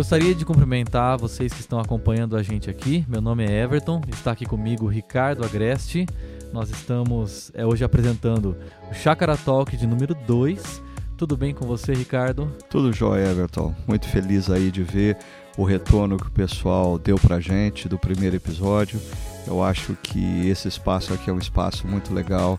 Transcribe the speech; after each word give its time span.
Gostaria 0.00 0.34
de 0.34 0.46
cumprimentar 0.46 1.18
vocês 1.18 1.52
que 1.52 1.60
estão 1.60 1.78
acompanhando 1.78 2.34
a 2.34 2.42
gente 2.42 2.70
aqui. 2.70 3.04
Meu 3.06 3.20
nome 3.20 3.44
é 3.44 3.62
Everton, 3.62 4.00
está 4.08 4.30
aqui 4.30 4.46
comigo 4.46 4.86
Ricardo 4.86 5.44
Agreste. 5.44 6.06
Nós 6.54 6.70
estamos 6.70 7.52
é, 7.52 7.66
hoje 7.66 7.84
apresentando 7.84 8.56
o 8.90 8.94
Chácara 8.94 9.36
Talk 9.36 9.76
de 9.76 9.86
número 9.86 10.14
2. 10.26 10.82
Tudo 11.18 11.36
bem 11.36 11.52
com 11.52 11.66
você, 11.66 11.92
Ricardo? 11.92 12.50
Tudo 12.70 12.94
jóia, 12.94 13.26
Everton. 13.26 13.74
Muito 13.86 14.08
feliz 14.08 14.48
aí 14.48 14.70
de 14.70 14.82
ver 14.82 15.18
o 15.58 15.64
retorno 15.64 16.16
que 16.16 16.28
o 16.28 16.32
pessoal 16.32 16.98
deu 16.98 17.18
pra 17.18 17.38
gente 17.38 17.86
do 17.86 17.98
primeiro 17.98 18.36
episódio. 18.36 18.98
Eu 19.46 19.62
acho 19.62 19.94
que 20.02 20.48
esse 20.48 20.66
espaço 20.66 21.12
aqui 21.12 21.28
é 21.28 21.32
um 21.32 21.38
espaço 21.38 21.86
muito 21.86 22.14
legal 22.14 22.58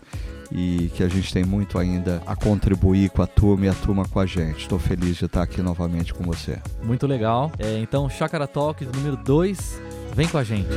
e 0.54 0.90
que 0.94 1.02
a 1.02 1.08
gente 1.08 1.32
tem 1.32 1.44
muito 1.44 1.78
ainda 1.78 2.22
a 2.26 2.36
contribuir 2.36 3.10
com 3.10 3.22
a 3.22 3.26
turma 3.26 3.66
e 3.66 3.68
a 3.68 3.74
turma 3.74 4.04
com 4.06 4.20
a 4.20 4.26
gente. 4.26 4.58
Estou 4.58 4.78
feliz 4.78 5.16
de 5.16 5.24
estar 5.24 5.42
aqui 5.42 5.62
novamente 5.62 6.12
com 6.12 6.24
você. 6.24 6.58
Muito 6.82 7.06
legal. 7.06 7.50
É, 7.58 7.78
então, 7.78 8.08
Chácara 8.08 8.46
Talk 8.46 8.84
número 8.84 9.16
2, 9.16 9.80
vem 10.14 10.28
com 10.28 10.38
a 10.38 10.44
gente. 10.44 10.68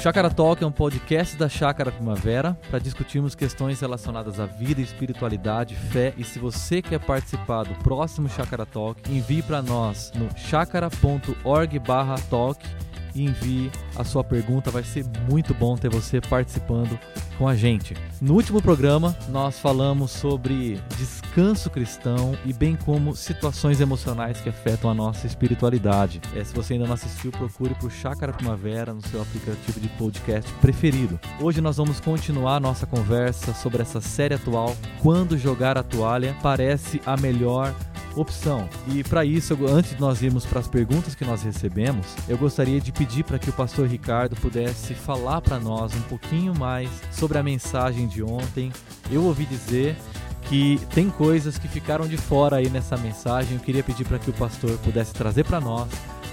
Chácara 0.00 0.30
Talk 0.30 0.64
é 0.64 0.66
um 0.66 0.72
podcast 0.72 1.36
da 1.36 1.46
Chácara 1.46 1.92
Primavera 1.92 2.58
para 2.70 2.78
discutirmos 2.78 3.34
questões 3.34 3.82
relacionadas 3.82 4.40
à 4.40 4.46
vida, 4.46 4.80
espiritualidade, 4.80 5.74
fé. 5.74 6.14
E 6.16 6.24
se 6.24 6.38
você 6.38 6.80
quer 6.80 7.00
participar 7.00 7.64
do 7.64 7.74
próximo 7.82 8.26
Chácara 8.26 8.64
Talk, 8.64 8.98
envie 9.12 9.42
para 9.42 9.60
nós 9.60 10.10
no 10.14 10.26
chácara.org/talk 10.38 12.66
e 13.14 13.24
envie 13.24 13.70
a 13.96 14.04
sua 14.04 14.22
pergunta. 14.22 14.70
Vai 14.70 14.82
ser 14.82 15.04
muito 15.28 15.54
bom 15.54 15.76
ter 15.76 15.90
você 15.90 16.20
participando 16.20 16.98
com 17.38 17.48
a 17.48 17.56
gente. 17.56 17.94
No 18.20 18.34
último 18.34 18.60
programa, 18.60 19.16
nós 19.30 19.58
falamos 19.58 20.10
sobre 20.10 20.78
descanso 20.98 21.70
cristão 21.70 22.36
e 22.44 22.52
bem 22.52 22.76
como 22.76 23.16
situações 23.16 23.80
emocionais 23.80 24.40
que 24.40 24.48
afetam 24.48 24.90
a 24.90 24.94
nossa 24.94 25.26
espiritualidade. 25.26 26.20
É, 26.36 26.44
se 26.44 26.54
você 26.54 26.74
ainda 26.74 26.86
não 26.86 26.94
assistiu, 26.94 27.30
procure 27.30 27.74
por 27.76 27.90
Chácara 27.90 28.32
Primavera 28.32 28.92
no 28.92 29.00
seu 29.06 29.22
aplicativo 29.22 29.80
de 29.80 29.88
podcast 29.90 30.52
preferido. 30.54 31.18
Hoje 31.40 31.60
nós 31.60 31.78
vamos 31.78 31.98
continuar 31.98 32.60
nossa 32.60 32.86
conversa 32.86 33.54
sobre 33.54 33.80
essa 33.80 34.00
série 34.00 34.34
atual, 34.34 34.76
Quando 35.00 35.38
Jogar 35.38 35.78
a 35.78 35.82
Toalha 35.82 36.36
Parece 36.42 37.00
a 37.06 37.16
Melhor 37.16 37.74
opção. 38.16 38.68
E 38.88 39.02
para 39.02 39.24
isso, 39.24 39.56
antes 39.66 39.94
de 39.94 40.00
nós 40.00 40.22
irmos 40.22 40.44
para 40.44 40.60
as 40.60 40.68
perguntas 40.68 41.14
que 41.14 41.24
nós 41.24 41.42
recebemos, 41.42 42.06
eu 42.28 42.36
gostaria 42.36 42.80
de 42.80 42.92
pedir 42.92 43.24
para 43.24 43.38
que 43.38 43.50
o 43.50 43.52
pastor 43.52 43.86
Ricardo 43.86 44.36
pudesse 44.36 44.94
falar 44.94 45.40
para 45.40 45.58
nós 45.58 45.94
um 45.94 46.02
pouquinho 46.02 46.56
mais 46.58 46.88
sobre 47.12 47.38
a 47.38 47.42
mensagem 47.42 48.06
de 48.06 48.22
ontem. 48.22 48.72
Eu 49.10 49.24
ouvi 49.24 49.44
dizer 49.44 49.96
que 50.42 50.80
tem 50.94 51.08
coisas 51.10 51.58
que 51.58 51.68
ficaram 51.68 52.08
de 52.08 52.16
fora 52.16 52.56
aí 52.56 52.68
nessa 52.68 52.96
mensagem. 52.96 53.54
Eu 53.54 53.60
queria 53.60 53.82
pedir 53.82 54.04
para 54.04 54.18
que 54.18 54.30
o 54.30 54.32
pastor 54.32 54.76
pudesse 54.78 55.12
trazer 55.12 55.44
para 55.44 55.60
nós 55.60 55.88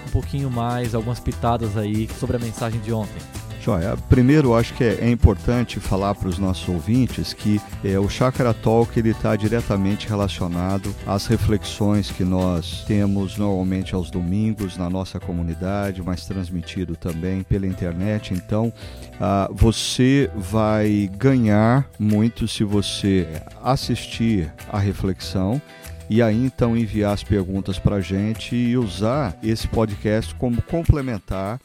um 0.08 0.12
pouquinho 0.12 0.50
mais, 0.50 0.96
algumas 0.96 1.20
pitadas 1.20 1.78
aí 1.78 2.10
sobre 2.20 2.38
a 2.38 2.40
mensagem 2.40 2.80
de 2.80 2.92
ontem. 2.92 3.47
Joia, 3.68 3.98
primeiro 4.08 4.56
acho 4.56 4.74
que 4.76 4.84
é, 4.86 5.00
é 5.02 5.10
importante 5.10 5.78
falar 5.78 6.16
para 6.16 6.30
os 6.30 6.40
nossos 6.40 6.70
ouvintes 6.70 7.34
que 7.34 7.60
é, 7.84 8.00
o 8.00 8.08
Chakra 8.08 8.54
Talk 8.54 8.98
está 8.98 9.36
diretamente 9.36 10.08
relacionado 10.08 10.96
às 11.06 11.28
reflexões 11.28 12.10
que 12.10 12.24
nós 12.24 12.86
temos 12.86 13.36
normalmente 13.36 13.94
aos 13.94 14.10
domingos 14.10 14.78
na 14.78 14.90
nossa 14.90 15.20
comunidade, 15.20 16.02
mas 16.02 16.26
transmitido 16.26 16.96
também 16.96 17.44
pela 17.44 17.68
internet. 17.68 18.34
Então, 18.34 18.72
ah, 19.20 19.50
você 19.52 20.32
vai 20.34 21.12
ganhar 21.18 21.90
muito 22.00 22.48
se 22.48 22.64
você 22.64 23.28
assistir 23.62 24.50
a 24.72 24.80
reflexão 24.80 25.62
e 26.10 26.22
aí 26.22 26.46
então 26.46 26.78
enviar 26.78 27.14
as 27.14 27.22
perguntas 27.22 27.78
para 27.78 27.98
a 27.98 28.02
gente 28.02 28.56
e 28.56 28.78
usar 28.78 29.38
esse 29.44 29.68
podcast 29.68 30.34
como 30.36 30.62
complementar 30.62 31.60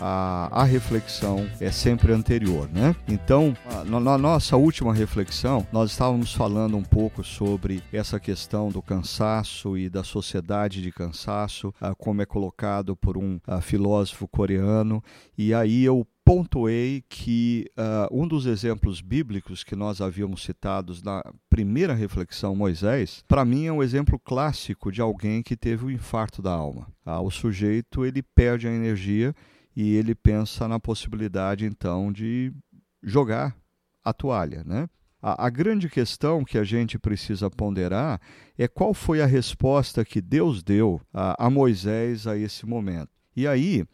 a, 0.00 0.48
a 0.50 0.64
reflexão 0.64 1.48
é 1.60 1.70
sempre 1.70 2.12
anterior, 2.12 2.68
né? 2.68 2.94
Então, 3.06 3.56
na, 3.86 4.00
na 4.00 4.18
nossa 4.18 4.56
última 4.56 4.92
reflexão, 4.92 5.66
nós 5.72 5.90
estávamos 5.90 6.32
falando 6.32 6.76
um 6.76 6.82
pouco 6.82 7.22
sobre 7.22 7.82
essa 7.92 8.18
questão 8.18 8.68
do 8.68 8.82
cansaço 8.82 9.78
e 9.78 9.88
da 9.88 10.02
sociedade 10.02 10.82
de 10.82 10.90
cansaço, 10.90 11.72
como 11.98 12.22
é 12.22 12.26
colocado 12.26 12.96
por 12.96 13.16
um 13.16 13.38
filósofo 13.62 14.26
coreano, 14.28 15.02
e 15.36 15.54
aí 15.54 15.84
eu 15.84 16.06
pontuei 16.24 17.04
que 17.08 17.66
uh, 17.76 18.08
um 18.10 18.26
dos 18.26 18.46
exemplos 18.46 19.02
bíblicos 19.02 19.62
que 19.62 19.76
nós 19.76 20.00
havíamos 20.00 20.42
citados 20.42 21.02
na 21.02 21.22
primeira 21.50 21.92
reflexão, 21.92 22.56
Moisés, 22.56 23.22
para 23.28 23.44
mim 23.44 23.66
é 23.66 23.72
um 23.72 23.82
exemplo 23.82 24.18
clássico 24.18 24.90
de 24.90 25.02
alguém 25.02 25.42
que 25.42 25.54
teve 25.54 25.84
o 25.84 25.88
um 25.88 25.90
infarto 25.90 26.40
da 26.40 26.50
alma. 26.50 26.88
Ah, 27.04 27.20
o 27.20 27.30
sujeito 27.30 28.06
ele 28.06 28.22
perde 28.22 28.66
a 28.66 28.72
energia 28.72 29.34
e 29.76 29.94
ele 29.94 30.14
pensa 30.14 30.68
na 30.68 30.78
possibilidade 30.78 31.64
então 31.64 32.12
de 32.12 32.52
jogar 33.02 33.56
a 34.04 34.12
toalha, 34.12 34.62
né? 34.64 34.88
A, 35.20 35.46
a, 35.46 35.50
grande 35.50 35.88
questão 35.88 36.44
que 36.44 36.58
a 36.58 36.64
gente 36.64 36.98
precisa 36.98 37.50
ponderar 37.50 38.20
é 38.58 38.68
qual 38.68 38.92
foi 38.92 39.22
a 39.22 39.26
resposta 39.26 40.04
que 40.04 40.20
Deus 40.20 40.62
deu 40.62 41.00
a, 41.12 41.46
a 41.46 41.50
Moisés 41.50 42.26
a 42.26 42.36
esse 42.36 42.66
momento. 42.66 43.08
E 43.34 43.46
aí, 43.46 43.86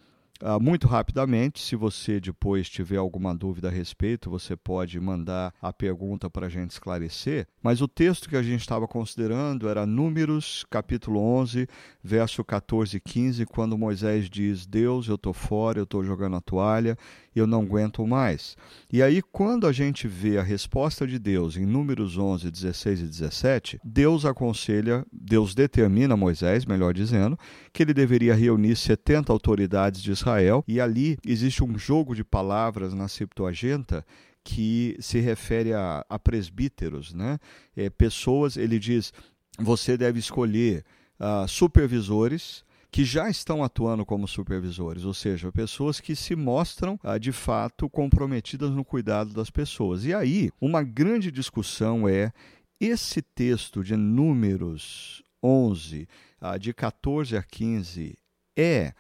muito 0.61 0.87
rapidamente, 0.87 1.61
se 1.61 1.77
você 1.77 2.19
depois 2.21 2.69
tiver 2.69 2.97
alguma 2.97 3.35
dúvida 3.35 3.69
a 3.69 3.71
respeito, 3.71 4.31
você 4.31 4.57
pode 4.57 4.99
mandar 4.99 5.53
a 5.61 5.73
pergunta 5.73 6.31
para 6.31 6.47
a 6.47 6.49
gente 6.49 6.71
esclarecer. 6.71 7.47
Mas 7.63 7.81
o 7.81 7.89
texto 7.89 8.29
que 8.29 8.37
a 8.37 8.43
gente 8.43 8.61
estava 8.61 8.89
considerando 8.89 9.69
era 9.69 9.87
Números, 9.87 10.65
capítulo 10.71 11.21
11, 11.21 11.69
verso 12.03 12.43
14 12.43 12.97
e 12.97 13.01
15, 13.01 13.47
quando 13.47 13.77
Moisés 13.77 14.31
diz: 14.31 14.67
Deus, 14.67 15.09
eu 15.09 15.17
estou 15.17 15.33
fora, 15.33 15.79
eu 15.79 15.85
estou 15.85 16.05
jogando 16.05 16.37
a 16.37 16.41
toalha, 16.41 16.97
eu 17.35 17.47
não 17.47 17.63
aguento 17.63 18.07
mais. 18.07 18.57
E 18.93 19.03
aí, 19.03 19.23
quando 19.23 19.67
a 19.67 19.73
gente 19.73 20.09
vê 20.09 20.39
a 20.39 20.43
resposta 20.43 21.07
de 21.07 21.19
Deus 21.19 21.57
em 21.57 21.65
Números 21.65 22.19
11, 22.19 22.51
16 22.51 23.01
e 23.01 23.05
17, 23.05 23.81
Deus 23.85 24.25
aconselha, 24.25 25.07
Deus 25.13 25.55
determina 25.55 26.17
Moisés, 26.17 26.65
melhor 26.65 26.93
dizendo, 26.93 27.39
que 27.73 27.83
ele 27.83 27.95
deveria 27.95 28.35
reunir 28.35 28.77
70 28.77 29.33
autoridades 29.33 30.03
de 30.03 30.11
Israel, 30.11 30.65
e 30.67 30.81
ali 30.81 31.19
existe 31.25 31.63
um 31.63 31.79
jogo 31.79 32.15
de 32.15 32.25
palavras 32.25 32.95
na 32.95 33.09
Septuaginta 33.09 34.05
que 34.43 34.97
se 35.01 35.21
refere 35.21 35.73
a, 35.73 36.05
a 36.09 36.19
presbíteros, 36.19 37.13
né? 37.13 37.39
É, 37.77 37.91
pessoas, 37.91 38.57
ele 38.57 38.79
diz, 38.79 39.13
você 39.59 39.97
deve 39.97 40.19
escolher 40.19 40.85
uh, 41.21 41.47
supervisores, 41.47 42.65
que 42.91 43.05
já 43.05 43.31
estão 43.31 43.63
atuando 43.63 44.05
como 44.05 44.27
supervisores, 44.27 45.05
ou 45.05 45.15
seja, 45.15 45.53
pessoas 45.53 46.01
que 46.01 46.17
se 46.17 46.35
mostram 46.35 46.99
ah, 47.03 47.19
de 47.19 47.31
fato 47.31 47.89
comprometidas 47.89 48.71
no 48.71 48.85
cuidado 48.85 49.33
das 49.33 49.51
pessoas. 49.51 50.05
E 50.05 50.13
aí, 50.13 50.51
uma 50.61 50.83
grande 50.83 51.31
discussão 51.31 52.09
é 52.09 52.33
esse 52.81 53.23
texto 53.23 53.85
de 53.85 53.97
Números 53.97 55.23
11, 55.43 56.09
ah, 56.41 56.59
de 56.59 56.75
14 56.75 57.37
a 57.37 57.43
15, 57.43 58.17
é 58.57 58.93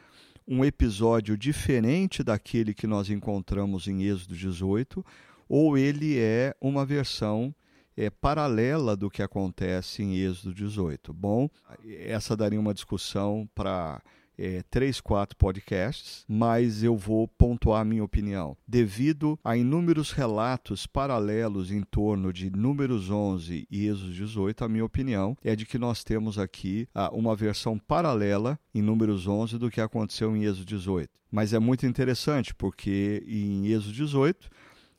um 0.46 0.64
episódio 0.64 1.36
diferente 1.36 2.22
daquele 2.22 2.74
que 2.74 2.86
nós 2.86 3.10
encontramos 3.10 3.88
em 3.88 4.02
Êxodo 4.02 4.36
18, 4.36 5.04
ou 5.48 5.76
ele 5.76 6.18
é 6.18 6.54
uma 6.60 6.86
versão 6.86 7.54
é, 8.00 8.09
paralela 8.09 8.97
do 8.97 9.11
que 9.11 9.22
acontece 9.22 10.03
em 10.03 10.16
Êxodo 10.16 10.55
18. 10.55 11.12
Bom, 11.12 11.50
essa 12.06 12.34
daria 12.34 12.59
uma 12.59 12.72
discussão 12.72 13.47
para 13.55 14.03
é, 14.38 14.62
três, 14.70 15.02
quatro 15.02 15.37
podcasts, 15.37 16.25
mas 16.26 16.82
eu 16.82 16.97
vou 16.97 17.29
pontuar 17.29 17.82
a 17.82 17.85
minha 17.85 18.02
opinião. 18.02 18.56
Devido 18.67 19.38
a 19.44 19.55
inúmeros 19.55 20.12
relatos 20.12 20.87
paralelos 20.87 21.70
em 21.70 21.82
torno 21.82 22.32
de 22.32 22.49
Números 22.49 23.11
11 23.11 23.67
e 23.70 23.87
Êxodo 23.87 24.14
18, 24.14 24.64
a 24.64 24.69
minha 24.69 24.85
opinião 24.85 25.37
é 25.44 25.55
de 25.55 25.67
que 25.67 25.79
nós 25.79 26.03
temos 26.03 26.38
aqui 26.38 26.88
ah, 26.94 27.11
uma 27.12 27.37
versão 27.37 27.79
paralela 27.79 28.58
em 28.75 28.81
Números 28.81 29.26
11 29.26 29.58
do 29.58 29.70
que 29.70 29.81
aconteceu 29.81 30.35
em 30.35 30.44
Êxodo 30.44 30.64
18. 30.64 31.11
Mas 31.31 31.53
é 31.53 31.58
muito 31.58 31.85
interessante 31.85 32.55
porque 32.55 33.23
em 33.29 33.67
Êxodo 33.67 33.93
18, 33.93 34.49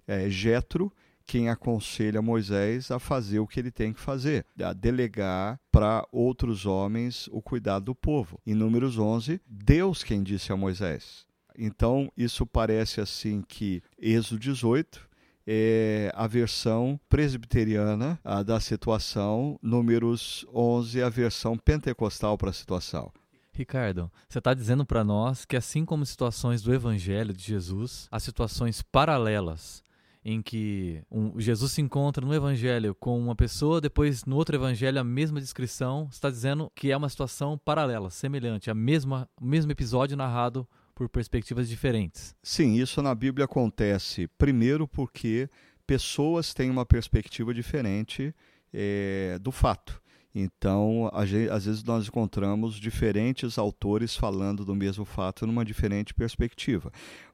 é, 0.08 0.30
Jetro 0.30 0.94
quem 1.32 1.48
aconselha 1.48 2.22
Moisés 2.22 2.92
a 2.92 3.00
fazer 3.00 3.40
o 3.40 3.48
que 3.48 3.58
ele 3.58 3.72
tem 3.72 3.94
que 3.94 4.02
fazer, 4.02 4.46
a 4.62 4.74
delegar 4.74 5.58
para 5.72 6.06
outros 6.12 6.66
homens 6.66 7.30
o 7.32 7.42
cuidado 7.42 7.86
do 7.86 7.96
povo. 7.96 8.38
Em 8.46 8.54
Números 8.54 9.00
11, 9.00 9.40
Deus 9.48 10.04
quem 10.04 10.24
disse 10.24 10.52
a 10.52 10.58
Moisés. 10.58 11.26
Então, 11.58 12.12
isso 12.18 12.46
parece 12.46 13.00
assim 13.00 13.42
que 13.42 13.82
Êxodo 13.98 14.42
18 14.42 15.08
é 15.48 16.12
a 16.16 16.28
versão 16.28 17.00
presbiteriana 17.08 18.20
a, 18.26 18.44
da 18.44 18.60
situação, 18.60 19.58
Números 19.62 20.46
11 20.54 21.02
a 21.02 21.08
versão 21.08 21.58
pentecostal 21.58 22.38
para 22.38 22.50
a 22.50 22.54
situação. 22.54 23.10
Ricardo, 23.54 24.12
você 24.28 24.40
está 24.40 24.54
dizendo 24.54 24.86
para 24.86 25.02
nós 25.02 25.46
que, 25.46 25.56
assim 25.56 25.86
como 25.86 26.06
situações 26.06 26.62
do 26.62 26.74
Evangelho 26.74 27.34
de 27.34 27.42
Jesus, 27.42 28.10
há 28.12 28.20
situações 28.20 28.82
paralelas 28.82 29.82
em 30.24 30.42
que 30.42 31.02
um, 31.10 31.40
Jesus 31.40 31.72
se 31.72 31.82
encontra 31.82 32.26
no 32.26 32.34
evangelho 32.34 32.96
com 32.96 33.20
uma 33.20 33.36
pessoa, 33.36 33.82
depois 33.82 34.24
no 34.26 34.36
outro 34.36 34.56
evangelho 34.56 35.00
a 35.00 35.04
mesma 35.04 35.40
descrição, 35.40 36.08
está 36.12 36.30
dizendo 36.30 36.72
que 36.76 36.92
é 36.92 36.98
uma 36.98 37.10
situação 37.10 37.58
paralela, 37.58 38.10
semelhante, 38.10 38.70
a 38.70 38.76
mesma, 38.76 39.28
mesmo 39.42 39.72
episódio 39.72 40.16
narrado 40.16 40.68
por 40.94 41.10
perspectivas 41.10 41.68
diferentes. 41.68 42.36
Sim, 42.44 42.76
isso 42.76 43.02
na 43.02 43.16
Bíblia 43.16 43.46
acontece 43.46 44.28
primeiro 44.38 44.88
porque 44.88 45.50
pessoas 45.88 46.54
têm 46.54 46.70
uma 46.70 46.86
perspectiva 46.86 47.54
diferente 47.54 48.34
é, 48.72 49.40
do 49.42 49.52
fato. 49.52 50.02
Então, 50.34 51.10
às 51.14 51.30
vezes 51.30 51.84
nós 51.84 52.08
encontramos 52.08 52.76
diferentes 52.76 53.58
autores 53.58 54.16
falando 54.16 54.64
do 54.64 54.74
mesmo 54.74 55.04
fato 55.04 55.46
numa 55.46 55.66
diferente 55.66 56.14
perspectiva. 56.14 56.92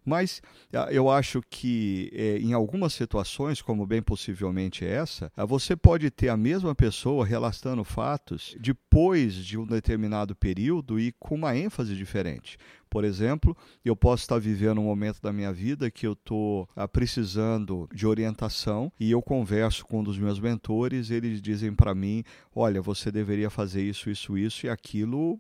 Mas 0.08 0.42
ah, 0.72 0.88
eu 0.90 1.10
acho 1.10 1.42
que 1.50 2.10
é, 2.14 2.38
em 2.38 2.54
algumas 2.54 2.94
situações, 2.94 3.62
como 3.62 3.86
bem 3.86 4.02
possivelmente 4.02 4.86
essa, 4.86 5.30
ah, 5.36 5.44
você 5.44 5.76
pode 5.76 6.10
ter 6.10 6.30
a 6.30 6.38
mesma 6.38 6.74
pessoa 6.74 7.26
relatando 7.26 7.84
fatos 7.84 8.56
depois 8.58 9.36
de 9.36 9.58
um 9.58 9.66
determinado 9.66 10.34
período 10.34 10.98
e 10.98 11.12
com 11.20 11.36
uma 11.36 11.58
ênfase 11.58 11.94
diferente. 11.94 12.58
Por 12.90 13.04
exemplo, 13.04 13.56
eu 13.84 13.98
posso 13.98 14.24
estar 14.24 14.40
vivendo 14.40 14.80
um 14.80 14.86
momento 14.86 15.22
da 15.22 15.34
minha 15.34 15.52
vida 15.52 15.92
que 15.92 16.08
eu 16.08 16.14
estou 16.14 16.70
ah, 16.74 16.88
precisando 16.88 17.88
de 17.94 18.08
orientação 18.08 18.90
e 18.98 19.12
eu 19.12 19.22
converso 19.22 19.86
com 19.86 20.00
um 20.00 20.04
dos 20.04 20.18
meus 20.18 20.40
mentores, 20.40 21.12
eles 21.12 21.42
dizem 21.42 21.74
para 21.74 21.94
mim: 21.94 22.24
olha, 22.56 22.82
você 22.82 23.12
deveria 23.12 23.50
fazer 23.50 23.84
isso, 23.84 24.10
isso, 24.10 24.38
isso, 24.38 24.66
e 24.66 24.70
aquilo 24.70 25.40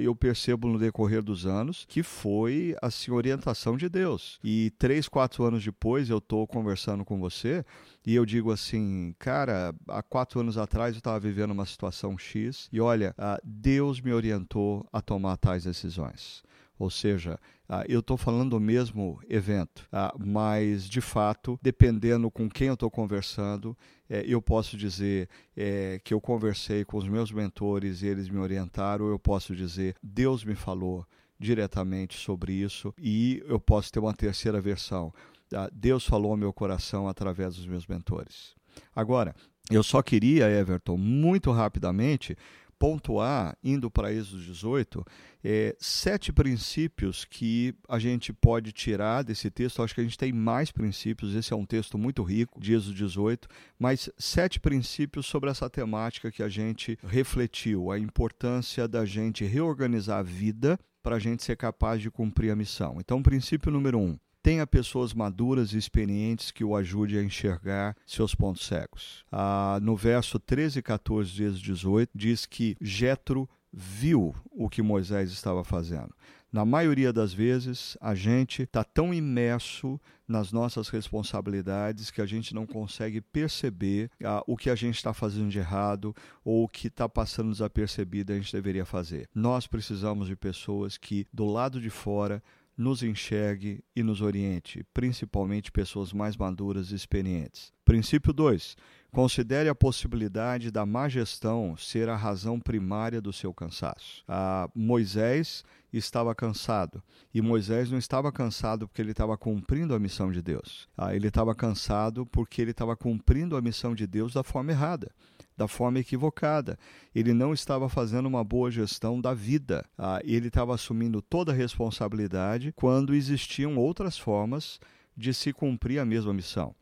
eu 0.00 0.14
percebo 0.14 0.68
no 0.68 0.78
decorrer 0.78 1.22
dos 1.22 1.46
anos 1.46 1.86
que 1.88 2.02
foi 2.02 2.76
assim 2.82 3.12
orientação 3.12 3.76
de 3.76 3.85
Deus. 3.88 4.38
E 4.42 4.72
três, 4.78 5.08
quatro 5.08 5.44
anos 5.44 5.64
depois 5.64 6.10
eu 6.10 6.18
estou 6.18 6.46
conversando 6.46 7.04
com 7.04 7.18
você 7.18 7.64
e 8.04 8.14
eu 8.14 8.24
digo 8.24 8.52
assim, 8.52 9.14
cara, 9.18 9.74
há 9.88 10.02
quatro 10.02 10.40
anos 10.40 10.56
atrás 10.58 10.94
eu 10.94 10.98
estava 10.98 11.18
vivendo 11.18 11.50
uma 11.50 11.66
situação 11.66 12.16
X 12.16 12.68
e 12.72 12.80
olha, 12.80 13.14
ah, 13.18 13.40
Deus 13.44 14.00
me 14.00 14.12
orientou 14.12 14.86
a 14.92 15.00
tomar 15.00 15.36
tais 15.36 15.64
decisões. 15.64 16.42
Ou 16.78 16.90
seja, 16.90 17.38
ah, 17.68 17.84
eu 17.88 18.00
estou 18.00 18.16
falando 18.16 18.50
do 18.50 18.60
mesmo 18.60 19.20
evento, 19.28 19.88
ah, 19.90 20.14
mas 20.18 20.88
de 20.88 21.00
fato, 21.00 21.58
dependendo 21.62 22.30
com 22.30 22.48
quem 22.50 22.68
eu 22.68 22.74
estou 22.74 22.90
conversando, 22.90 23.76
eh, 24.08 24.24
eu 24.26 24.42
posso 24.42 24.76
dizer 24.76 25.28
eh, 25.56 26.00
que 26.04 26.12
eu 26.12 26.20
conversei 26.20 26.84
com 26.84 26.98
os 26.98 27.08
meus 27.08 27.32
mentores 27.32 28.02
e 28.02 28.06
eles 28.06 28.28
me 28.28 28.38
orientaram, 28.38 29.06
ou 29.06 29.10
eu 29.10 29.18
posso 29.18 29.56
dizer 29.56 29.96
Deus 30.02 30.44
me 30.44 30.54
falou 30.54 31.06
diretamente 31.38 32.18
sobre 32.18 32.52
isso, 32.52 32.94
e 32.98 33.42
eu 33.46 33.60
posso 33.60 33.92
ter 33.92 33.98
uma 33.98 34.14
terceira 34.14 34.60
versão. 34.60 35.12
Ah, 35.54 35.68
Deus 35.72 36.04
falou 36.04 36.32
ao 36.32 36.36
meu 36.36 36.52
coração 36.52 37.08
através 37.08 37.56
dos 37.56 37.66
meus 37.66 37.86
mentores. 37.86 38.54
Agora, 38.94 39.34
eu 39.70 39.82
só 39.82 40.02
queria, 40.02 40.50
Everton, 40.50 40.96
muito 40.96 41.50
rapidamente, 41.50 42.36
pontuar, 42.78 43.56
indo 43.62 43.90
para 43.90 44.12
Êxodo 44.12 44.42
18, 44.42 45.04
é, 45.42 45.76
sete 45.78 46.32
princípios 46.32 47.24
que 47.24 47.74
a 47.88 47.98
gente 47.98 48.32
pode 48.32 48.72
tirar 48.72 49.22
desse 49.22 49.50
texto. 49.50 49.82
Acho 49.82 49.94
que 49.94 50.00
a 50.00 50.04
gente 50.04 50.18
tem 50.18 50.32
mais 50.32 50.70
princípios, 50.70 51.34
esse 51.34 51.52
é 51.52 51.56
um 51.56 51.64
texto 51.64 51.96
muito 51.96 52.22
rico, 52.22 52.60
de 52.60 52.74
Êxodo 52.74 52.94
18, 52.94 53.48
mas 53.78 54.10
sete 54.18 54.60
princípios 54.60 55.26
sobre 55.26 55.50
essa 55.50 55.70
temática 55.70 56.30
que 56.30 56.42
a 56.42 56.48
gente 56.48 56.98
refletiu, 57.06 57.90
a 57.90 57.98
importância 57.98 58.86
da 58.86 59.04
gente 59.04 59.44
reorganizar 59.44 60.18
a 60.18 60.22
vida 60.22 60.78
para 61.06 61.14
a 61.14 61.20
gente 61.20 61.44
ser 61.44 61.56
capaz 61.56 62.02
de 62.02 62.10
cumprir 62.10 62.50
a 62.50 62.56
missão. 62.56 62.96
Então, 62.98 63.22
princípio 63.22 63.70
número 63.70 63.96
um: 63.96 64.18
tenha 64.42 64.66
pessoas 64.66 65.14
maduras 65.14 65.72
e 65.72 65.78
experientes 65.78 66.50
que 66.50 66.64
o 66.64 66.74
ajude 66.74 67.16
a 67.16 67.22
enxergar 67.22 67.96
seus 68.04 68.34
pontos 68.34 68.66
cegos. 68.66 69.24
Ah, 69.30 69.78
no 69.80 69.94
verso 69.94 70.40
13 70.40 70.80
e 70.80 70.82
14 70.82 71.30
de 71.30 71.62
18, 71.62 72.10
diz 72.12 72.44
que 72.44 72.76
Jetro 72.80 73.48
viu 73.72 74.34
o 74.50 74.68
que 74.68 74.82
Moisés 74.82 75.30
estava 75.30 75.62
fazendo. 75.62 76.12
Na 76.52 76.64
maioria 76.64 77.12
das 77.12 77.32
vezes, 77.32 77.96
a 78.00 78.14
gente 78.14 78.62
está 78.62 78.84
tão 78.84 79.12
imerso 79.12 80.00
nas 80.26 80.52
nossas 80.52 80.88
responsabilidades 80.88 82.10
que 82.10 82.20
a 82.20 82.26
gente 82.26 82.54
não 82.54 82.66
consegue 82.66 83.20
perceber 83.20 84.10
ah, 84.24 84.42
o 84.46 84.56
que 84.56 84.70
a 84.70 84.74
gente 84.74 84.96
está 84.96 85.12
fazendo 85.12 85.48
de 85.48 85.58
errado 85.58 86.14
ou 86.44 86.64
o 86.64 86.68
que 86.68 86.88
está 86.88 87.08
passando 87.08 87.52
desapercebido 87.52 88.32
a 88.32 88.36
gente 88.36 88.52
deveria 88.52 88.84
fazer. 88.84 89.28
Nós 89.34 89.66
precisamos 89.66 90.28
de 90.28 90.36
pessoas 90.36 90.96
que, 90.96 91.26
do 91.32 91.46
lado 91.46 91.80
de 91.80 91.90
fora, 91.90 92.42
nos 92.76 93.02
enxergue 93.02 93.82
e 93.94 94.02
nos 94.02 94.20
oriente, 94.20 94.84
principalmente 94.92 95.72
pessoas 95.72 96.12
mais 96.12 96.36
maduras 96.36 96.90
e 96.90 96.94
experientes. 96.94 97.72
Princípio 97.84 98.32
2. 98.32 98.76
Considere 99.16 99.70
a 99.70 99.74
possibilidade 99.74 100.70
da 100.70 100.84
má 100.84 101.08
gestão 101.08 101.74
ser 101.74 102.06
a 102.06 102.14
razão 102.14 102.60
primária 102.60 103.18
do 103.18 103.32
seu 103.32 103.50
cansaço. 103.54 104.22
Ah, 104.28 104.68
Moisés 104.74 105.64
estava 105.90 106.34
cansado. 106.34 107.02
E 107.32 107.40
Moisés 107.40 107.90
não 107.90 107.96
estava 107.96 108.30
cansado 108.30 108.86
porque 108.86 109.00
ele 109.00 109.12
estava 109.12 109.34
cumprindo 109.38 109.94
a 109.94 109.98
missão 109.98 110.30
de 110.30 110.42
Deus. 110.42 110.86
Ah, 110.94 111.16
ele 111.16 111.28
estava 111.28 111.54
cansado 111.54 112.26
porque 112.26 112.60
ele 112.60 112.72
estava 112.72 112.94
cumprindo 112.94 113.56
a 113.56 113.62
missão 113.62 113.94
de 113.94 114.06
Deus 114.06 114.34
da 114.34 114.42
forma 114.42 114.72
errada 114.72 115.10
da 115.56 115.66
forma 115.66 115.98
equivocada. 115.98 116.78
Ele 117.14 117.32
não 117.32 117.54
estava 117.54 117.88
fazendo 117.88 118.26
uma 118.26 118.44
boa 118.44 118.70
gestão 118.70 119.18
da 119.18 119.32
vida. 119.32 119.82
Ah, 119.96 120.20
ele 120.24 120.48
estava 120.48 120.74
assumindo 120.74 121.22
toda 121.22 121.52
a 121.52 121.54
responsabilidade 121.54 122.70
quando 122.76 123.14
existiam 123.14 123.78
outras 123.78 124.18
formas 124.18 124.78
de 125.16 125.32
se 125.32 125.54
cumprir 125.54 126.00
a 126.00 126.04
mesma 126.04 126.34
missão. 126.34 126.74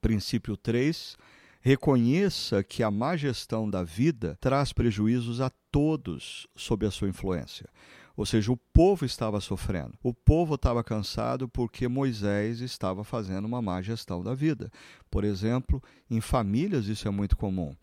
Princípio 0.00 0.56
3. 0.56 1.18
Reconheça 1.62 2.64
que 2.64 2.82
a 2.82 2.90
má 2.90 3.16
gestão 3.16 3.68
da 3.68 3.82
vida 3.82 4.36
traz 4.40 4.72
prejuízos 4.72 5.42
a 5.42 5.50
todos 5.70 6.46
sob 6.56 6.86
a 6.86 6.90
sua 6.90 7.08
influência. 7.08 7.68
Ou 8.16 8.24
seja, 8.24 8.50
o 8.50 8.56
povo 8.56 9.04
estava 9.04 9.40
sofrendo. 9.40 9.92
O 10.02 10.12
povo 10.12 10.54
estava 10.54 10.82
cansado 10.82 11.48
porque 11.48 11.86
Moisés 11.86 12.60
estava 12.60 13.04
fazendo 13.04 13.44
uma 13.44 13.60
má 13.60 13.80
gestão 13.82 14.22
da 14.22 14.34
vida. 14.34 14.70
Por 15.10 15.22
exemplo, 15.22 15.82
em 16.10 16.20
famílias 16.20 16.86
isso 16.86 17.06
é 17.06 17.10
muito 17.10 17.36
comum. 17.36 17.74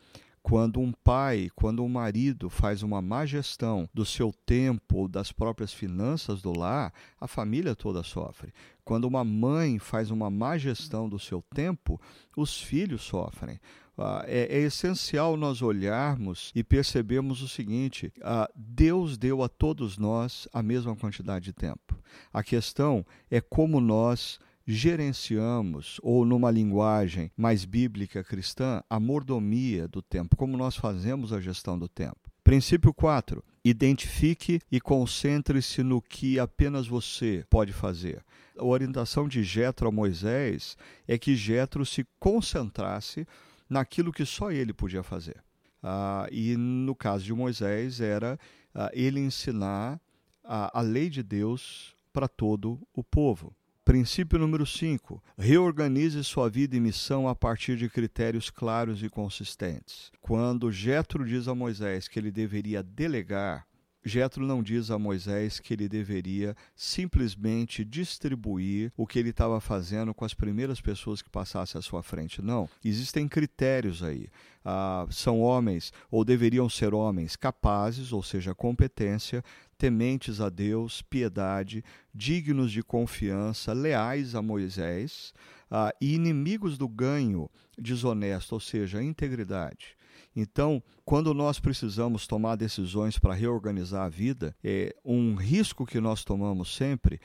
Quando 0.47 0.79
um 0.79 0.93
pai, 0.93 1.49
quando 1.57 1.83
um 1.83 1.89
marido 1.89 2.49
faz 2.49 2.81
uma 2.81 3.01
má 3.01 3.25
gestão 3.25 3.89
do 3.93 4.05
seu 4.05 4.33
tempo 4.45 4.99
ou 4.99 5.07
das 5.09 5.29
próprias 5.29 5.73
finanças 5.73 6.41
do 6.41 6.57
lar, 6.57 6.93
a 7.19 7.27
família 7.27 7.75
toda 7.75 8.01
sofre. 8.01 8.53
Quando 8.85 9.03
uma 9.03 9.25
mãe 9.25 9.77
faz 9.77 10.09
uma 10.09 10.29
má 10.29 10.57
gestão 10.57 11.09
do 11.09 11.19
seu 11.19 11.43
tempo, 11.53 11.99
os 12.33 12.61
filhos 12.61 13.01
sofrem. 13.01 13.59
Uh, 13.97 14.23
é, 14.23 14.47
é, 14.49 14.59
essencial 14.59 15.35
nós 15.35 15.61
olharmos 15.61 16.53
e 16.55 16.63
percebermos 16.63 17.41
o 17.41 17.47
seguinte: 17.49 18.13
uh, 18.19 18.49
Deus 18.55 19.17
deu 19.17 19.43
a 19.43 19.49
todos 19.49 19.97
nós 19.97 20.47
a 20.53 20.63
mesma 20.63 20.95
quantidade 20.95 21.43
de 21.43 21.51
tempo. 21.51 21.99
A 22.31 22.41
questão 22.41 23.05
é 23.29 23.41
como 23.41 23.81
nós 23.81 24.39
gerenciamos, 24.67 25.97
ou 26.03 26.25
numa 26.25 26.51
linguagem 26.51 27.31
mais 27.37 27.63
bíblica 27.63 28.21
cristã, 28.21 28.83
a 28.89 28.99
mordomia 28.99 29.87
do 29.87 30.01
tempo, 30.01 30.35
como 30.35 30.57
nós 30.57 30.75
fazemos 30.75 31.31
a 31.31 31.39
gestão 31.39 31.79
do 31.79 31.87
tempo. 31.87 32.19
Princípio 32.43 32.93
4. 32.93 33.41
Identifique 33.63 34.59
e 34.69 34.81
concentre-se 34.81 35.83
no 35.83 36.01
que 36.01 36.37
apenas 36.37 36.85
você 36.85 37.45
pode 37.49 37.71
fazer. 37.71 38.23
A 38.57 38.65
orientação 38.65 39.27
de 39.27 39.41
Jetro 39.43 39.87
a 39.87 39.91
Moisés 39.91 40.77
é 41.07 41.17
que 41.17 41.35
Jetro 41.35 41.85
se 41.85 42.05
concentrasse 42.19 43.25
naquilo 43.69 44.11
que 44.11 44.25
só 44.25 44.51
ele 44.51 44.73
podia 44.73 45.03
fazer. 45.03 45.43
Ah, 45.81 46.27
e 46.31 46.57
no 46.57 46.95
caso 46.95 47.23
de 47.23 47.33
Moisés 47.33 48.01
era 48.01 48.37
ah, 48.73 48.89
ele 48.93 49.19
ensinar 49.19 49.99
a, 50.43 50.79
a 50.79 50.81
lei 50.81 51.09
de 51.09 51.23
Deus 51.23 51.95
para 52.11 52.27
todo 52.27 52.79
o 52.93 53.03
povo. 53.03 53.53
Princípio 53.87 54.37
número 54.37 54.65
5. 54.65 55.23
Reorganize 55.37 56.21
sua 56.21 56.49
vida 56.49 56.75
e 56.75 56.79
missão 56.79 57.25
a 57.25 57.33
partir 57.33 57.77
de 57.77 57.87
critérios 57.87 58.49
claros 58.49 59.01
e 59.01 59.07
consistentes. 59.07 60.11
Quando 60.19 60.69
Jetro 60.69 61.25
diz 61.25 61.47
a 61.47 61.55
Moisés 61.55 62.05
que 62.09 62.19
ele 62.19 62.29
deveria 62.29 62.83
delegar, 62.83 63.65
Jetro 64.03 64.45
não 64.45 64.61
diz 64.61 64.91
a 64.91 64.99
Moisés 64.99 65.59
que 65.59 65.73
ele 65.73 65.87
deveria 65.87 66.55
simplesmente 66.75 67.85
distribuir 67.85 68.91
o 68.95 69.07
que 69.07 69.19
ele 69.19 69.29
estava 69.29 69.59
fazendo 69.61 70.13
com 70.13 70.25
as 70.25 70.33
primeiras 70.33 70.81
pessoas 70.81 71.21
que 71.21 71.29
passassem 71.29 71.79
à 71.79 71.81
sua 71.81 72.03
frente. 72.03 72.41
Não. 72.41 72.69
Existem 72.83 73.25
critérios 73.27 74.03
aí. 74.03 74.27
Ah, 74.65 75.05
são 75.09 75.39
homens, 75.39 75.93
ou 76.11 76.25
deveriam 76.25 76.67
ser 76.69 76.93
homens, 76.93 77.37
capazes, 77.37 78.11
ou 78.11 78.21
seja, 78.21 78.53
competência, 78.53 79.41
tementes 79.77 80.41
a 80.41 80.49
Deus, 80.49 81.01
piedade, 81.01 81.83
dignos 82.13 82.71
de 82.71 82.81
confiança, 82.81 83.73
leais 83.73 84.35
a 84.35 84.41
Moisés 84.41 85.33
ah, 85.69 85.93
e 86.01 86.15
inimigos 86.15 86.77
do 86.77 86.87
ganho 86.87 87.49
desonesto, 87.77 88.53
ou 88.53 88.59
seja, 88.59 88.99
a 88.99 89.03
integridade. 89.03 89.95
Então, 90.35 90.83
quando 91.03 91.33
nós 91.33 91.59
precisamos 91.59 92.27
tomar 92.27 92.55
decisões 92.55 93.17
para 93.17 93.33
reorganizar 93.33 94.05
a 94.05 94.09
vida, 94.09 94.55
é 94.63 94.95
um 95.03 95.35
risco 95.35 95.85
que 95.85 95.99
nós 95.99 96.23
tomamos 96.23 96.75
sempre 96.75 97.19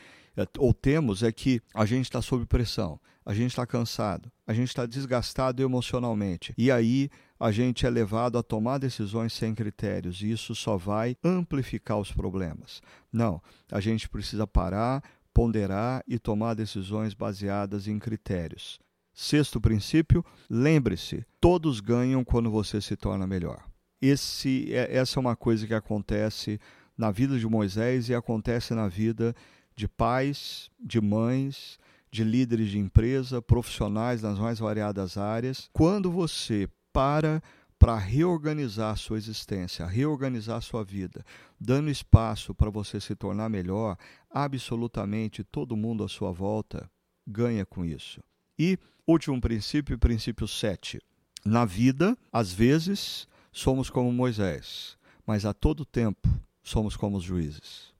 ou 0.58 0.72
temos 0.72 1.22
é 1.22 1.30
que 1.30 1.60
a 1.74 1.84
gente 1.84 2.04
está 2.04 2.22
sob 2.22 2.46
pressão, 2.46 2.98
a 3.24 3.34
gente 3.34 3.50
está 3.50 3.66
cansado, 3.66 4.30
a 4.46 4.52
gente 4.52 4.68
está 4.68 4.86
desgastado 4.86 5.62
emocionalmente 5.62 6.54
e 6.56 6.70
aí 6.70 7.10
a 7.38 7.50
gente 7.50 7.86
é 7.86 7.90
levado 7.90 8.38
a 8.38 8.42
tomar 8.42 8.78
decisões 8.78 9.32
sem 9.32 9.54
critérios 9.54 10.22
e 10.22 10.30
isso 10.30 10.54
só 10.54 10.76
vai 10.76 11.16
amplificar 11.22 11.98
os 11.98 12.12
problemas. 12.12 12.80
Não, 13.12 13.42
a 13.70 13.80
gente 13.80 14.08
precisa 14.08 14.46
parar, 14.46 15.02
ponderar 15.34 16.02
e 16.06 16.18
tomar 16.18 16.54
decisões 16.54 17.14
baseadas 17.14 17.86
em 17.86 17.98
critérios. 17.98 18.78
Sexto 19.14 19.60
princípio, 19.60 20.24
lembre-se: 20.48 21.24
todos 21.40 21.80
ganham 21.80 22.24
quando 22.24 22.50
você 22.50 22.80
se 22.80 22.96
torna 22.96 23.26
melhor. 23.26 23.62
Esse, 24.00 24.72
é, 24.74 24.96
essa 24.96 25.18
é 25.18 25.20
uma 25.20 25.36
coisa 25.36 25.66
que 25.66 25.74
acontece 25.74 26.58
na 26.96 27.10
vida 27.10 27.38
de 27.38 27.46
Moisés 27.46 28.08
e 28.08 28.14
acontece 28.14 28.74
na 28.74 28.88
vida 28.88 29.34
de 29.82 29.88
pais, 29.88 30.70
de 30.78 31.00
mães, 31.00 31.76
de 32.08 32.22
líderes 32.22 32.70
de 32.70 32.78
empresa, 32.78 33.42
profissionais 33.42 34.22
nas 34.22 34.38
mais 34.38 34.60
variadas 34.60 35.16
áreas. 35.16 35.68
Quando 35.72 36.08
você 36.08 36.68
para 36.92 37.42
para 37.80 37.98
reorganizar 37.98 38.92
a 38.92 38.96
sua 38.96 39.18
existência, 39.18 39.84
reorganizar 39.84 40.58
a 40.58 40.60
sua 40.60 40.84
vida, 40.84 41.24
dando 41.58 41.90
espaço 41.90 42.54
para 42.54 42.70
você 42.70 43.00
se 43.00 43.16
tornar 43.16 43.48
melhor, 43.48 43.96
absolutamente 44.30 45.42
todo 45.42 45.76
mundo 45.76 46.04
à 46.04 46.08
sua 46.08 46.30
volta 46.30 46.88
ganha 47.26 47.66
com 47.66 47.84
isso. 47.84 48.22
E 48.56 48.78
último 49.04 49.40
princípio, 49.40 49.98
princípio 49.98 50.46
7. 50.46 51.00
Na 51.44 51.64
vida, 51.64 52.16
às 52.32 52.52
vezes, 52.52 53.26
somos 53.50 53.90
como 53.90 54.12
Moisés, 54.12 54.96
mas 55.26 55.44
a 55.44 55.52
todo 55.52 55.84
tempo 55.84 56.28
somos 56.62 56.96
como 56.96 57.16
os 57.16 57.24
juízes. 57.24 57.91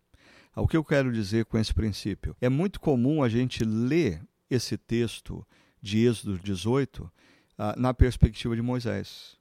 O 0.54 0.68
que 0.68 0.76
eu 0.76 0.84
quero 0.84 1.10
dizer 1.10 1.46
com 1.46 1.56
esse 1.56 1.72
princípio? 1.72 2.36
É 2.38 2.48
muito 2.48 2.78
comum 2.78 3.22
a 3.22 3.28
gente 3.28 3.64
ler 3.64 4.20
esse 4.50 4.76
texto 4.76 5.46
de 5.80 6.06
Êxodo 6.06 6.38
18 6.38 7.10
ah, 7.56 7.74
na 7.78 7.94
perspectiva 7.94 8.54
de 8.54 8.60
Moisés. 8.60 9.38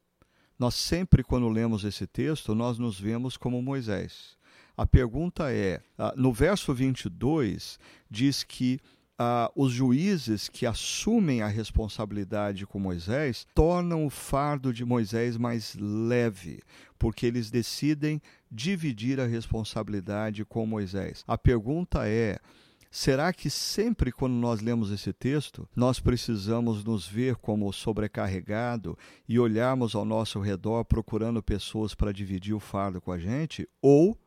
Nós 0.58 0.74
sempre, 0.74 1.22
quando 1.22 1.50
lemos 1.50 1.84
esse 1.84 2.08
texto, 2.08 2.56
nós 2.56 2.80
nos 2.80 2.98
vemos 2.98 3.36
como 3.36 3.62
Moisés. 3.62 4.38
A 4.77 4.88
pergunta 4.88 5.51
é: 5.51 5.82
ah, 5.98 6.13
no 6.15 6.32
verso 6.32 6.74
22, 6.74 7.77
diz 8.10 8.44
que 8.44 8.80
os 9.56 9.72
juízes 9.72 10.50
que 10.50 10.66
assumem 10.66 11.42
a 11.42 11.48
responsabilidade 11.48 12.66
com 12.66 12.80
Moisés 12.80 13.46
tornam 13.54 14.06
o 14.06 14.10
fardo 14.10 14.74
de 14.74 14.86
Moisés 14.86 15.38
mais 15.38 15.75
leve, 15.80 16.62
porque 16.98 17.25
eles 17.25 17.50
decidem 17.50 18.22
dividir 18.51 19.20
a 19.20 19.25
responsabilidade 19.25 20.46
com 20.46 20.66
Moisés. 20.66 21.24
A 21.28 21.38
pergunta 21.38 22.08
é. 22.08 22.40
Será 22.94 23.32
que 23.32 23.50
sempre 23.50 24.12
quando 24.12 24.34
nós 24.34 24.60
lemos 24.60 24.92
esse 24.92 25.13
texto, 25.13 25.66
nós 25.74 26.01
precisamos 26.01 26.84
nos 26.84 27.08
ver 27.08 27.38
como 27.38 27.72
sobrecarregado 27.72 28.98
e 29.30 29.40
olharmos 29.40 29.96
ao 29.96 30.04
nosso 30.04 30.42
redor 30.42 30.84
procurando 30.84 31.42
pessoas 31.42 31.96
para 31.96 32.12
dividir 32.12 32.54
o 32.54 32.60
fardo 32.60 33.00
com 33.00 33.13
a 33.13 33.18
gente? 33.18 33.66
Ou, 33.82 34.18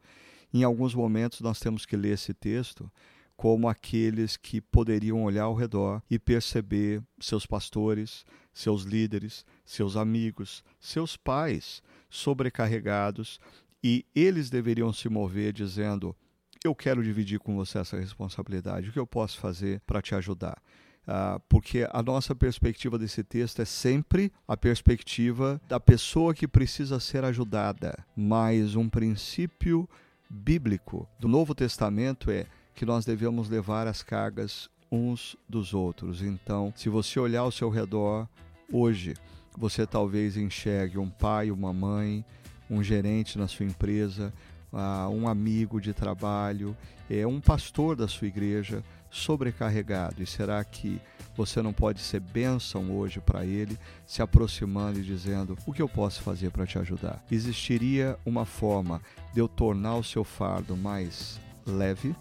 em 0.50 0.64
alguns 0.64 0.94
momentos, 0.94 1.42
nós 1.42 1.60
temos 1.60 1.84
que 1.84 1.94
ler 1.94 2.14
esse 2.14 2.32
texto 2.32 2.90
como 3.36 3.68
aqueles 3.68 4.36
que 4.36 4.60
poderiam 4.60 5.24
olhar 5.24 5.44
ao 5.44 5.54
redor 5.54 6.02
e 6.10 6.18
perceber 6.18 7.02
seus 7.20 7.46
pastores, 7.46 8.24
seus 8.52 8.82
líderes, 8.82 9.44
seus 9.64 9.96
amigos, 9.96 10.64
seus 10.78 11.16
pais 11.16 11.82
sobrecarregados 12.08 13.40
e 13.82 14.06
eles 14.14 14.48
deveriam 14.48 14.92
se 14.92 15.10
mover 15.10 15.52
dizendo: 15.52 16.16
Eu 16.64 16.74
quero 16.74 17.02
dividir 17.02 17.38
com 17.38 17.54
você 17.54 17.78
essa 17.78 17.98
responsabilidade, 17.98 18.88
o 18.88 18.92
que 18.92 18.98
eu 18.98 19.06
posso 19.06 19.38
fazer 19.38 19.80
para 19.86 20.00
te 20.00 20.14
ajudar? 20.14 20.62
Uh, 21.06 21.38
porque 21.50 21.86
a 21.92 22.02
nossa 22.02 22.34
perspectiva 22.34 22.98
desse 22.98 23.22
texto 23.22 23.60
é 23.60 23.66
sempre 23.66 24.32
a 24.48 24.56
perspectiva 24.56 25.60
da 25.68 25.78
pessoa 25.78 26.32
que 26.32 26.48
precisa 26.48 26.98
ser 26.98 27.24
ajudada, 27.24 27.94
mas 28.16 28.74
um 28.74 28.88
princípio 28.88 29.86
bíblico 30.30 31.06
do 31.20 31.28
Novo 31.28 31.54
Testamento 31.54 32.30
é 32.30 32.46
que 32.74 32.84
nós 32.84 33.04
devemos 33.04 33.48
levar 33.48 33.86
as 33.86 34.02
cargas 34.02 34.68
uns 34.90 35.36
dos 35.48 35.74
outros. 35.74 36.22
Então, 36.22 36.72
se 36.76 36.88
você 36.88 37.18
olhar 37.18 37.40
ao 37.40 37.50
seu 37.50 37.68
redor 37.68 38.28
hoje, 38.72 39.14
você 39.56 39.86
talvez 39.86 40.36
enxergue 40.36 40.98
um 40.98 41.08
pai, 41.08 41.50
uma 41.50 41.72
mãe, 41.72 42.24
um 42.68 42.82
gerente 42.82 43.38
na 43.38 43.46
sua 43.46 43.66
empresa, 43.66 44.32
uh, 44.72 45.08
um 45.10 45.28
amigo 45.28 45.80
de 45.80 45.92
trabalho, 45.92 46.76
é 47.08 47.26
um 47.26 47.40
pastor 47.40 47.94
da 47.96 48.08
sua 48.08 48.26
igreja 48.26 48.82
sobrecarregado. 49.10 50.22
E 50.22 50.26
será 50.26 50.62
que 50.64 51.00
você 51.36 51.62
não 51.62 51.72
pode 51.72 52.00
ser 52.00 52.20
bênção 52.20 52.96
hoje 52.96 53.20
para 53.20 53.44
ele, 53.44 53.78
se 54.06 54.22
aproximando 54.22 54.98
e 54.98 55.02
dizendo: 55.02 55.56
O 55.66 55.72
que 55.72 55.82
eu 55.82 55.88
posso 55.88 56.22
fazer 56.22 56.50
para 56.50 56.66
te 56.66 56.78
ajudar? 56.78 57.24
Existiria 57.30 58.18
uma 58.24 58.44
forma 58.44 59.00
de 59.32 59.40
eu 59.40 59.48
tornar 59.48 59.96
o 59.96 60.04
seu 60.04 60.24
fardo 60.24 60.76
mais 60.76 61.40
leve? 61.66 62.14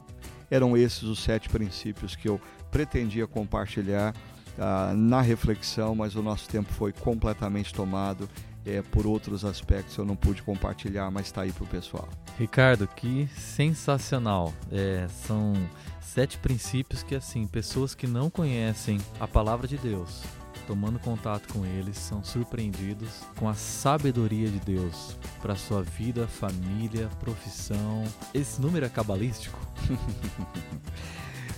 Eram 0.50 0.76
esses 0.78 1.04
os 1.04 1.20
sete 1.20 1.50
princípios 1.50 2.16
que 2.16 2.28
eu 2.28 2.40
pretendia 2.72 3.28
compartilhar 3.28 4.14
uh, 4.58 4.96
na 4.96 5.22
reflexão, 5.22 5.96
mas 5.96 6.16
o 6.16 6.22
nosso 6.22 6.48
tempo 6.50 6.72
foi 6.74 6.92
completamente 6.92 7.74
tomado 7.74 8.30
é, 8.66 8.82
por 8.82 9.06
outros 9.06 9.44
aspectos. 9.46 9.98
Eu 9.98 10.06
não 10.06 10.16
pude 10.16 10.42
compartilhar, 10.42 11.10
mas 11.12 11.28
está 11.28 11.42
aí 11.42 11.52
para 11.52 11.64
o 11.64 11.68
pessoal. 11.68 12.08
Ricardo, 12.38 12.88
que 12.88 13.28
sensacional! 13.36 14.54
É, 14.72 15.08
são 15.28 15.54
sete 16.02 16.38
princípios 16.38 17.04
que, 17.04 17.16
assim, 17.16 17.46
pessoas 17.48 17.94
que 17.96 18.08
não 18.08 18.30
conhecem 18.30 19.00
a 19.20 19.28
palavra 19.28 19.68
de 19.68 19.78
Deus 19.78 20.24
tomando 20.68 21.00
contato 21.00 21.52
com 21.54 21.66
eles, 21.66 21.98
são 21.98 22.24
surpreendidos 22.24 23.22
com 23.38 23.48
a 23.50 23.54
sabedoria 23.54 24.50
de 24.50 24.60
Deus 24.60 25.18
para 25.42 25.56
sua 25.56 25.82
vida, 25.84 26.28
família, 26.28 27.10
profissão. 27.20 28.04
Esse 28.34 28.62
número 28.62 28.86
é 28.86 28.90
cabalístico? 28.90 29.60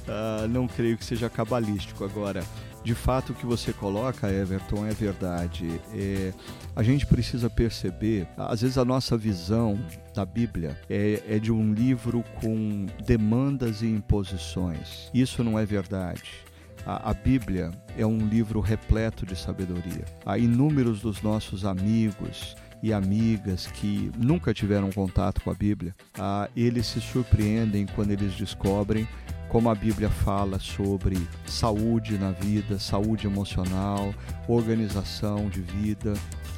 uh, 0.07 0.47
não 0.49 0.67
creio 0.67 0.97
que 0.97 1.05
seja 1.05 1.29
cabalístico. 1.29 2.03
Agora, 2.03 2.43
de 2.85 2.93
fato, 2.93 3.31
o 3.31 3.35
que 3.35 3.47
você 3.47 3.73
coloca, 3.73 4.31
Everton, 4.31 4.85
é 4.85 4.91
verdade. 4.91 5.81
É, 5.91 6.31
a 6.75 6.83
gente 6.83 7.07
precisa 7.07 7.49
perceber, 7.49 8.27
às 8.37 8.61
vezes 8.61 8.77
a 8.77 8.85
nossa 8.85 9.17
visão 9.17 9.79
da 10.13 10.23
Bíblia 10.23 10.79
é, 10.87 11.23
é 11.27 11.39
de 11.39 11.51
um 11.51 11.73
livro 11.73 12.23
com 12.39 12.85
demandas 13.03 13.81
e 13.81 13.87
imposições. 13.87 15.09
Isso 15.11 15.43
não 15.43 15.57
é 15.57 15.65
verdade. 15.65 16.45
A, 16.85 17.09
a, 17.09 17.13
Bíblia 17.13 17.71
é 17.97 18.05
um 18.05 18.17
livro 18.17 18.59
repleto 18.59 19.25
de 19.25 19.35
sabedoria. 19.35 20.05
Há 20.25 20.37
inúmeros 20.37 21.01
dos 21.01 21.21
nossos 21.21 21.65
amigos 21.65 22.55
e 22.83 22.93
amigas 22.93 23.65
que 23.65 24.11
nunca 24.15 24.53
tiveram 24.53 24.91
contato 24.91 25.41
com 25.41 25.49
a 25.49 25.55
Bíblia, 25.55 25.95
ah, 26.19 26.47
eles 26.55 26.85
se 26.85 27.01
surpreendem 27.01 27.87
quando 27.95 28.11
eles 28.11 28.35
descobrem 28.35 29.07
como 29.49 29.69
a 29.69 29.75
Bíblia 29.75 30.09
fala 30.09 30.59
sobre 30.59 31.17
saúde 31.45 32.17
na 32.17 32.31
vida, 32.31 32.77
saúde 32.77 33.25
emocional, 33.25 34.13
organização 34.47 35.49
de 35.49 35.61
vida. 35.61 36.13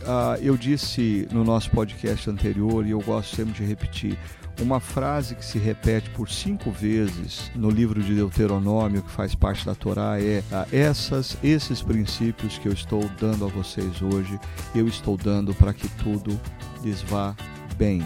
Ah, 0.06 0.38
eu 0.42 0.58
disse 0.58 1.28
no 1.32 1.44
nosso 1.44 1.70
podcast 1.72 2.30
anterior, 2.30 2.86
e 2.86 2.92
eu 2.92 3.00
gosto 3.02 3.36
sempre 3.36 3.54
de 3.54 3.64
repetir, 3.64 4.18
uma 4.60 4.80
frase 4.80 5.36
que 5.36 5.46
se 5.46 5.58
repete 5.58 6.10
por 6.12 6.30
cinco 6.30 6.72
vezes 6.72 7.52
no 7.56 7.70
livro 7.70 8.02
de 8.02 8.16
Deuteronômio, 8.16 9.04
que 9.04 9.12
faz 9.12 9.36
parte 9.36 9.66
da 9.66 9.76
Torá, 9.76 10.20
é 10.20 10.44
ah, 10.52 10.66
essas, 10.72 11.38
esses 11.44 11.82
princípios 11.82 12.58
que 12.58 12.68
eu 12.68 12.74
estou 12.74 13.08
dando 13.20 13.46
a 13.46 13.48
vocês 13.48 14.02
hoje, 14.02 14.40
eu 14.74 14.88
estou 14.88 15.18
dando 15.18 15.54
para 15.54 15.74
que 15.74 15.88
tudo 16.04 16.40
lhes 16.84 17.02
vá 17.04 17.36
bem. 17.78 18.04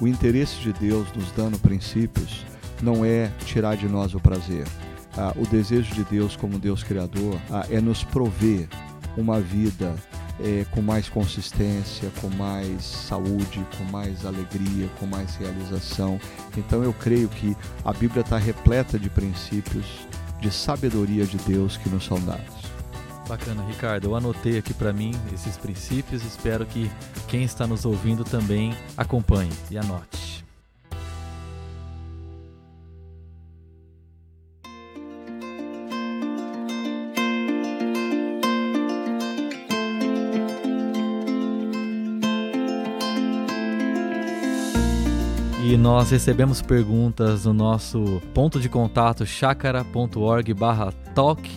O 0.00 0.06
interesse 0.06 0.58
de 0.60 0.72
Deus 0.72 1.12
nos 1.12 1.30
dando 1.32 1.58
princípios 1.58 2.44
não 2.82 3.04
é 3.04 3.30
tirar 3.44 3.76
de 3.76 3.88
nós 3.88 4.14
o 4.14 4.20
prazer. 4.20 4.66
Ah, 5.16 5.32
o 5.36 5.46
desejo 5.46 5.92
de 5.94 6.04
Deus, 6.04 6.36
como 6.36 6.58
Deus 6.58 6.82
Criador, 6.82 7.38
ah, 7.50 7.66
é 7.68 7.80
nos 7.80 8.04
prover 8.04 8.68
uma 9.16 9.40
vida 9.40 9.94
é, 10.42 10.64
com 10.70 10.80
mais 10.80 11.08
consistência, 11.08 12.10
com 12.20 12.28
mais 12.30 12.82
saúde, 12.84 13.64
com 13.76 13.84
mais 13.84 14.24
alegria, 14.24 14.88
com 14.98 15.06
mais 15.06 15.36
realização. 15.36 16.20
Então 16.56 16.82
eu 16.82 16.92
creio 16.92 17.28
que 17.28 17.56
a 17.84 17.92
Bíblia 17.92 18.22
está 18.22 18.38
repleta 18.38 18.98
de 18.98 19.10
princípios 19.10 19.84
de 20.40 20.50
sabedoria 20.50 21.26
de 21.26 21.36
Deus 21.38 21.76
que 21.76 21.88
nos 21.88 22.04
são 22.04 22.18
dados. 22.20 22.60
Bacana, 23.28 23.64
Ricardo. 23.64 24.08
Eu 24.08 24.16
anotei 24.16 24.58
aqui 24.58 24.74
para 24.74 24.92
mim 24.92 25.12
esses 25.32 25.56
princípios. 25.56 26.24
Espero 26.24 26.66
que 26.66 26.90
quem 27.28 27.44
está 27.44 27.64
nos 27.66 27.84
ouvindo 27.84 28.24
também 28.24 28.74
acompanhe 28.96 29.52
e 29.70 29.78
anote. 29.78 30.19
Nós 45.90 46.08
recebemos 46.08 46.62
perguntas 46.62 47.46
no 47.46 47.52
nosso 47.52 48.22
ponto 48.32 48.60
de 48.60 48.68
contato 48.68 49.26
chacara.org/talk 49.26 51.50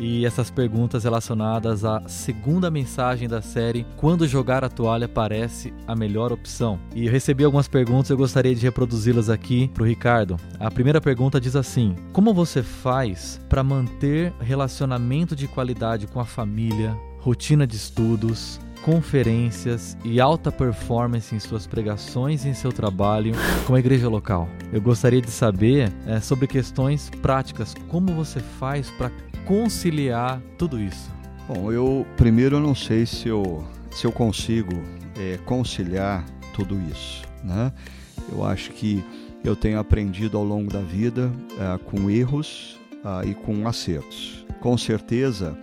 e 0.00 0.26
essas 0.26 0.50
perguntas 0.50 1.04
relacionadas 1.04 1.84
à 1.84 2.02
segunda 2.08 2.68
mensagem 2.68 3.28
da 3.28 3.40
série 3.40 3.86
Quando 3.96 4.26
jogar 4.26 4.64
a 4.64 4.68
toalha 4.68 5.06
parece 5.06 5.72
a 5.86 5.94
melhor 5.94 6.32
opção. 6.32 6.80
E 6.96 7.06
eu 7.06 7.12
recebi 7.12 7.44
algumas 7.44 7.68
perguntas, 7.68 8.10
eu 8.10 8.16
gostaria 8.16 8.56
de 8.56 8.60
reproduzi-las 8.60 9.30
aqui 9.30 9.70
para 9.72 9.84
o 9.84 9.86
Ricardo. 9.86 10.36
A 10.58 10.68
primeira 10.68 11.00
pergunta 11.00 11.40
diz 11.40 11.54
assim: 11.54 11.94
Como 12.12 12.34
você 12.34 12.64
faz 12.64 13.40
para 13.48 13.62
manter 13.62 14.32
relacionamento 14.40 15.36
de 15.36 15.46
qualidade 15.46 16.08
com 16.08 16.18
a 16.18 16.24
família, 16.24 16.92
rotina 17.20 17.64
de 17.64 17.76
estudos, 17.76 18.58
conferências 18.86 19.98
e 20.04 20.20
alta 20.20 20.52
performance 20.52 21.34
em 21.34 21.40
suas 21.40 21.66
pregações 21.66 22.44
e 22.44 22.50
em 22.50 22.54
seu 22.54 22.70
trabalho 22.70 23.32
com 23.66 23.74
a 23.74 23.80
igreja 23.80 24.08
local. 24.08 24.48
Eu 24.72 24.80
gostaria 24.80 25.20
de 25.20 25.28
saber 25.28 25.92
é, 26.06 26.20
sobre 26.20 26.46
questões 26.46 27.10
práticas, 27.20 27.74
como 27.88 28.14
você 28.14 28.38
faz 28.38 28.88
para 28.90 29.10
conciliar 29.44 30.40
tudo 30.56 30.78
isso? 30.78 31.10
Bom, 31.48 31.72
eu 31.72 32.06
primeiro 32.16 32.60
não 32.60 32.76
sei 32.76 33.06
se 33.06 33.26
eu, 33.26 33.64
se 33.90 34.06
eu 34.06 34.12
consigo 34.12 34.80
é, 35.18 35.36
conciliar 35.44 36.24
tudo 36.54 36.80
isso, 36.88 37.24
né? 37.42 37.72
Eu 38.30 38.44
acho 38.44 38.70
que 38.70 39.04
eu 39.42 39.56
tenho 39.56 39.80
aprendido 39.80 40.38
ao 40.38 40.44
longo 40.44 40.72
da 40.72 40.80
vida 40.80 41.32
é, 41.58 41.76
com 41.78 42.08
erros 42.08 42.78
é, 43.04 43.30
e 43.30 43.34
com 43.34 43.66
acertos. 43.66 44.46
Com 44.60 44.78
certeza, 44.78 45.58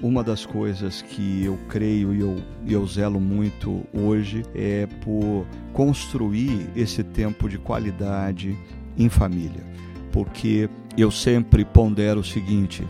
uma 0.00 0.22
das 0.22 0.46
coisas 0.46 1.02
que 1.02 1.44
eu 1.44 1.58
creio 1.68 2.14
e 2.14 2.20
eu, 2.20 2.36
eu 2.66 2.86
zelo 2.86 3.20
muito 3.20 3.84
hoje 3.92 4.42
é 4.54 4.86
por 5.02 5.46
construir 5.72 6.68
esse 6.76 7.02
tempo 7.02 7.48
de 7.48 7.58
qualidade 7.58 8.56
em 8.96 9.08
família, 9.08 9.64
porque 10.12 10.68
eu 10.96 11.10
sempre 11.10 11.64
pondero 11.64 12.20
o 12.20 12.24
seguinte: 12.24 12.86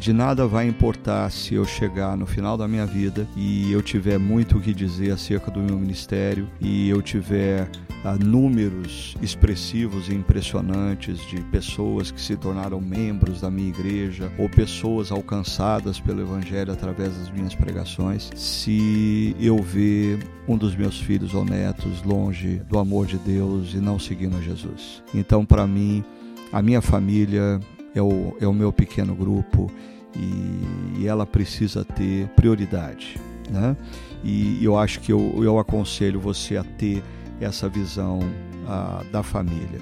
de 0.00 0.12
nada 0.12 0.46
vai 0.46 0.66
importar 0.66 1.30
se 1.30 1.54
eu 1.54 1.64
chegar 1.64 2.16
no 2.16 2.26
final 2.26 2.56
da 2.56 2.66
minha 2.66 2.86
vida 2.86 3.26
e 3.36 3.70
eu 3.72 3.82
tiver 3.82 4.18
muito 4.18 4.58
o 4.58 4.60
que 4.60 4.74
dizer 4.74 5.12
acerca 5.12 5.50
do 5.50 5.60
meu 5.60 5.78
ministério 5.78 6.48
e 6.60 6.88
eu 6.88 7.00
tiver 7.00 7.68
ah, 8.04 8.16
números 8.16 9.16
expressivos 9.22 10.08
e 10.08 10.14
impressionantes 10.14 11.24
de 11.28 11.40
pessoas 11.42 12.10
que 12.10 12.20
se 12.20 12.36
tornaram 12.36 12.80
membros 12.80 13.40
da 13.40 13.50
minha 13.50 13.68
igreja 13.68 14.32
ou 14.38 14.48
pessoas 14.48 15.12
alcançadas 15.12 16.00
pelo 16.00 16.20
Evangelho 16.20 16.72
através 16.72 17.16
das 17.16 17.30
minhas 17.30 17.54
pregações, 17.54 18.30
se 18.34 19.36
eu 19.38 19.62
ver 19.62 20.18
um 20.48 20.56
dos 20.56 20.74
meus 20.74 21.00
filhos 21.00 21.32
ou 21.32 21.44
netos 21.44 22.02
longe 22.02 22.60
do 22.68 22.78
amor 22.78 23.06
de 23.06 23.18
Deus 23.18 23.72
e 23.72 23.78
não 23.78 23.98
seguindo 23.98 24.36
a 24.36 24.40
Jesus. 24.40 25.02
Então, 25.14 25.44
para 25.44 25.66
mim, 25.66 26.04
a 26.52 26.60
minha 26.60 26.82
família 26.82 27.60
é 27.94 28.02
o, 28.02 28.36
é 28.40 28.46
o 28.46 28.52
meu 28.52 28.72
pequeno 28.72 29.14
grupo 29.14 29.70
e, 30.16 31.00
e 31.00 31.06
ela 31.06 31.26
precisa 31.26 31.84
ter 31.84 32.28
prioridade. 32.28 33.18
Né? 33.50 33.76
E 34.24 34.64
eu 34.64 34.76
acho 34.78 35.00
que 35.00 35.12
eu, 35.12 35.42
eu 35.42 35.58
aconselho 35.58 36.20
você 36.20 36.56
a 36.56 36.64
ter 36.64 37.02
essa 37.40 37.68
visão 37.68 38.20
uh, 38.20 39.04
da 39.10 39.22
família. 39.22 39.80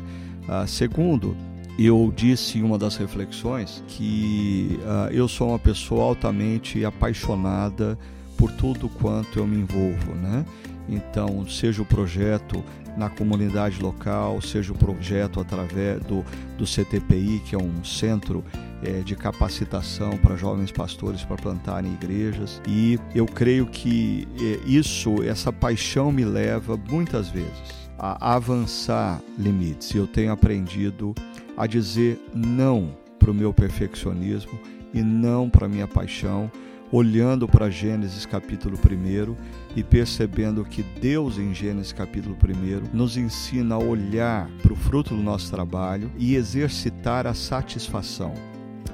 Uh, 0.48 0.66
segundo, 0.66 1.36
eu 1.78 2.12
disse 2.14 2.58
em 2.58 2.62
uma 2.62 2.78
das 2.78 2.96
reflexões 2.96 3.82
que 3.86 4.78
uh, 4.82 5.12
eu 5.12 5.28
sou 5.28 5.48
uma 5.48 5.58
pessoa 5.58 6.04
altamente 6.04 6.84
apaixonada 6.84 7.98
por 8.36 8.50
tudo 8.52 8.88
quanto 8.88 9.38
eu 9.38 9.46
me 9.46 9.56
envolvo, 9.58 10.14
né? 10.14 10.44
Então, 10.90 11.46
seja 11.46 11.80
o 11.80 11.86
projeto 11.86 12.62
na 12.96 13.08
comunidade 13.08 13.80
local, 13.80 14.40
seja 14.42 14.72
o 14.72 14.76
projeto 14.76 15.40
através 15.40 16.02
do, 16.02 16.24
do 16.58 16.64
CTPI, 16.64 17.40
que 17.46 17.54
é 17.54 17.58
um 17.58 17.84
centro 17.84 18.44
é, 18.82 19.00
de 19.00 19.14
capacitação 19.14 20.18
para 20.18 20.36
jovens 20.36 20.72
pastores 20.72 21.22
para 21.22 21.36
plantarem 21.36 21.92
igrejas. 21.92 22.60
E 22.66 22.98
eu 23.14 23.26
creio 23.26 23.66
que 23.66 24.26
é, 24.38 24.68
isso, 24.68 25.22
essa 25.22 25.52
paixão 25.52 26.10
me 26.10 26.24
leva 26.24 26.76
muitas 26.76 27.28
vezes 27.28 27.80
a 27.98 28.34
avançar 28.34 29.20
limites. 29.38 29.94
Eu 29.94 30.06
tenho 30.06 30.32
aprendido 30.32 31.14
a 31.56 31.66
dizer 31.66 32.18
não 32.34 32.96
para 33.18 33.30
o 33.30 33.34
meu 33.34 33.52
perfeccionismo 33.52 34.58
e 34.92 35.02
não 35.02 35.48
para 35.48 35.68
minha 35.68 35.86
paixão 35.86 36.50
olhando 36.92 37.46
para 37.46 37.70
Gênesis 37.70 38.26
capítulo 38.26 38.76
1 38.76 39.36
e 39.76 39.82
percebendo 39.82 40.64
que 40.64 40.82
Deus, 40.82 41.38
em 41.38 41.54
Gênesis 41.54 41.92
capítulo 41.92 42.36
1, 42.36 42.96
nos 42.96 43.16
ensina 43.16 43.76
a 43.76 43.78
olhar 43.78 44.50
para 44.62 44.72
o 44.72 44.76
fruto 44.76 45.14
do 45.14 45.22
nosso 45.22 45.50
trabalho 45.50 46.10
e 46.18 46.34
exercitar 46.34 47.26
a 47.26 47.34
satisfação. 47.34 48.34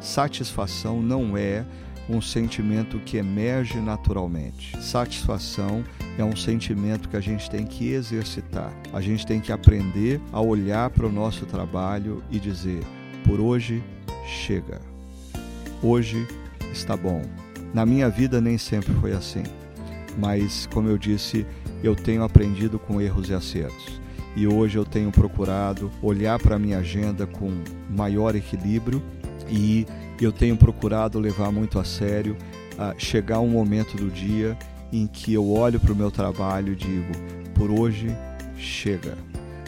Satisfação 0.00 1.00
não 1.00 1.36
é 1.36 1.64
um 2.08 2.20
sentimento 2.20 3.00
que 3.00 3.16
emerge 3.16 3.80
naturalmente. 3.80 4.80
Satisfação 4.80 5.82
é 6.18 6.24
um 6.24 6.36
sentimento 6.36 7.08
que 7.08 7.16
a 7.16 7.20
gente 7.20 7.50
tem 7.50 7.66
que 7.66 7.88
exercitar. 7.88 8.72
A 8.92 9.00
gente 9.00 9.26
tem 9.26 9.40
que 9.40 9.50
aprender 9.50 10.20
a 10.32 10.40
olhar 10.40 10.90
para 10.90 11.06
o 11.06 11.12
nosso 11.12 11.46
trabalho 11.46 12.22
e 12.30 12.38
dizer: 12.38 12.84
por 13.24 13.40
hoje 13.40 13.82
chega. 14.24 14.80
Hoje 15.82 16.26
está 16.72 16.96
bom 16.96 17.22
na 17.76 17.84
minha 17.84 18.08
vida 18.08 18.40
nem 18.40 18.56
sempre 18.56 18.90
foi 18.94 19.12
assim, 19.12 19.42
mas 20.16 20.66
como 20.72 20.88
eu 20.88 20.96
disse, 20.96 21.44
eu 21.84 21.94
tenho 21.94 22.24
aprendido 22.24 22.78
com 22.78 23.02
erros 23.02 23.28
e 23.28 23.34
acertos. 23.34 24.00
E 24.34 24.46
hoje 24.46 24.78
eu 24.78 24.84
tenho 24.86 25.12
procurado 25.12 25.90
olhar 26.00 26.38
para 26.38 26.56
a 26.56 26.58
minha 26.58 26.78
agenda 26.78 27.26
com 27.26 27.52
maior 27.90 28.34
equilíbrio 28.34 29.02
e 29.46 29.84
eu 30.18 30.32
tenho 30.32 30.56
procurado 30.56 31.20
levar 31.20 31.52
muito 31.52 31.78
a 31.78 31.84
sério 31.84 32.34
a 32.78 32.94
chegar 32.96 33.40
um 33.40 33.48
momento 33.48 33.94
do 33.94 34.10
dia 34.10 34.56
em 34.90 35.06
que 35.06 35.34
eu 35.34 35.46
olho 35.52 35.78
para 35.78 35.92
o 35.92 35.96
meu 35.96 36.10
trabalho 36.10 36.72
e 36.72 36.76
digo: 36.76 37.12
por 37.54 37.70
hoje 37.70 38.08
chega. 38.56 39.18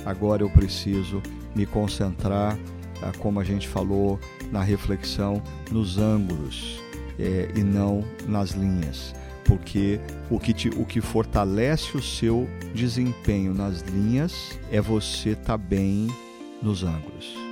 Agora 0.06 0.42
eu 0.42 0.48
preciso 0.48 1.22
me 1.54 1.66
concentrar, 1.66 2.58
como 3.18 3.38
a 3.38 3.44
gente 3.44 3.68
falou 3.68 4.18
na 4.50 4.62
reflexão, 4.62 5.42
nos 5.70 5.98
ângulos 5.98 6.87
é, 7.18 7.50
e 7.54 7.62
não 7.62 8.04
nas 8.26 8.50
linhas. 8.50 9.14
Porque 9.44 9.98
o 10.30 10.38
que, 10.38 10.52
te, 10.52 10.68
o 10.68 10.84
que 10.84 11.00
fortalece 11.00 11.96
o 11.96 12.02
seu 12.02 12.48
desempenho 12.74 13.54
nas 13.54 13.80
linhas 13.80 14.58
é 14.70 14.80
você 14.80 15.30
estar 15.30 15.44
tá 15.44 15.56
bem 15.56 16.08
nos 16.62 16.82
ângulos. 16.82 17.47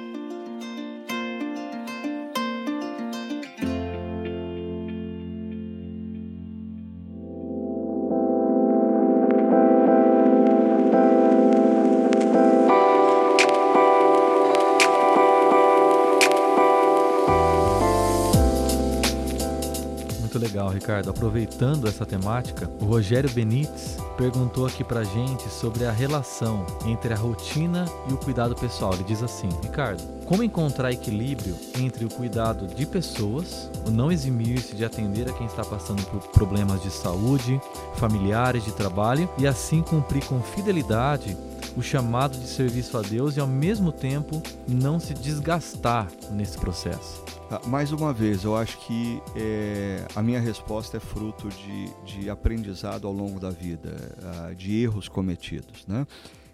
Ricardo, 20.86 21.10
aproveitando 21.10 21.88
essa 21.88 22.06
temática, 22.06 22.70
o 22.80 22.84
Rogério 22.84 23.28
Benites 23.28 23.96
perguntou 24.16 24.64
aqui 24.64 24.84
pra 24.84 25.02
gente 25.02 25.50
sobre 25.50 25.84
a 25.84 25.90
relação 25.90 26.64
entre 26.86 27.12
a 27.12 27.16
rotina 27.16 27.86
e 28.08 28.12
o 28.12 28.16
cuidado 28.16 28.54
pessoal. 28.54 28.94
Ele 28.94 29.02
diz 29.02 29.20
assim: 29.20 29.48
Ricardo, 29.64 30.00
como 30.26 30.44
encontrar 30.44 30.92
equilíbrio 30.92 31.56
entre 31.76 32.04
o 32.04 32.08
cuidado 32.08 32.68
de 32.68 32.86
pessoas, 32.86 33.68
o 33.84 33.90
não 33.90 34.12
eximir-se 34.12 34.76
de 34.76 34.84
atender 34.84 35.28
a 35.28 35.32
quem 35.32 35.48
está 35.48 35.64
passando 35.64 36.04
por 36.04 36.20
problemas 36.28 36.80
de 36.80 36.90
saúde, 36.92 37.60
familiares, 37.96 38.64
de 38.64 38.70
trabalho 38.70 39.28
e 39.38 39.44
assim 39.44 39.82
cumprir 39.82 40.24
com 40.24 40.40
fidelidade 40.40 41.36
o 41.76 41.82
chamado 41.82 42.38
de 42.38 42.46
serviço 42.46 42.98
a 42.98 43.02
Deus 43.02 43.36
e 43.36 43.40
ao 43.40 43.46
mesmo 43.46 43.90
tempo 43.92 44.42
não 44.68 45.00
se 45.00 45.14
desgastar 45.14 46.10
nesse 46.32 46.58
processo? 46.58 47.24
Ah, 47.50 47.60
mais 47.66 47.92
uma 47.92 48.12
vez, 48.12 48.44
eu 48.44 48.56
acho 48.56 48.78
que 48.80 49.22
é, 49.36 50.04
a 50.14 50.22
minha 50.22 50.40
resposta 50.40 50.96
é 50.96 51.00
fruto 51.00 51.48
de, 51.48 52.20
de 52.20 52.30
aprendizado 52.30 53.06
ao 53.06 53.12
longo 53.12 53.38
da 53.38 53.50
vida, 53.50 53.94
uh, 54.18 54.54
de 54.54 54.82
erros 54.82 55.08
cometidos. 55.08 55.86
Né? 55.86 56.06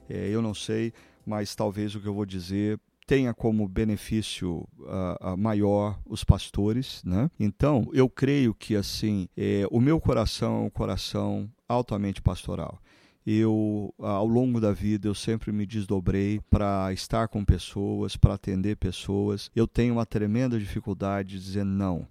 É, 0.09 0.29
eu 0.29 0.42
não 0.42 0.55
sei, 0.55 0.92
mas 1.25 1.55
talvez 1.55 1.94
o 1.94 2.01
que 2.01 2.07
eu 2.07 2.14
vou 2.14 2.27
dizer 2.27 2.79
tenha 3.07 3.35
como 3.35 3.66
benefício 3.66 4.68
uh, 4.81 5.37
maior 5.37 5.98
os 6.07 6.22
pastores, 6.22 7.03
né? 7.05 7.29
Então, 7.38 7.90
eu 7.92 8.09
creio 8.09 8.55
que 8.55 8.77
assim, 8.77 9.29
é, 9.37 9.66
o 9.70 9.81
meu 9.81 10.01
coração 10.01 10.62
é 10.62 10.66
um 10.66 10.70
coração 10.70 11.51
altamente 11.68 12.22
pastoral 12.22 12.79
eu 13.26 13.94
ao 13.98 14.26
longo 14.26 14.61
da 14.61 14.72
vida 14.72 15.08
eu 15.08 15.14
sempre 15.14 15.52
me 15.52 15.66
desdobrei 15.66 16.40
para 16.50 16.92
estar 16.92 17.28
com 17.28 17.44
pessoas, 17.44 18.16
para 18.16 18.35
atender 18.35 18.76
pessoas. 18.76 19.50
Eu 19.54 19.66
tenho 19.66 19.94
uma 19.94 20.06
tremenda 20.06 20.58
dificuldade 20.58 21.30
de 21.30 21.44
dizer 21.44 21.64
não. 21.64 22.06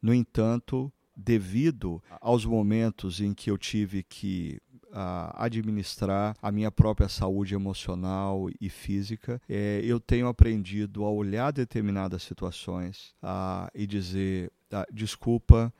No 0.00 0.14
entanto, 0.14 0.92
devido 1.16 2.02
aos 2.20 2.44
momentos 2.44 3.20
em 3.20 3.34
que 3.34 3.50
eu 3.50 3.58
tive 3.58 4.02
que 4.02 4.60
administrar 5.34 6.36
a 6.40 6.50
minha 6.50 6.70
própria 6.70 7.08
saúde 7.08 7.54
emocional 7.54 8.48
e 8.60 8.68
física. 8.68 9.40
É, 9.48 9.80
eu 9.84 10.00
tenho 10.00 10.26
aprendido 10.26 11.04
a 11.04 11.10
olhar 11.10 11.52
determinadas 11.52 12.22
situações 12.22 13.14
e 13.74 13.86
dizer: 13.86 14.50
desculpa, 14.92 15.72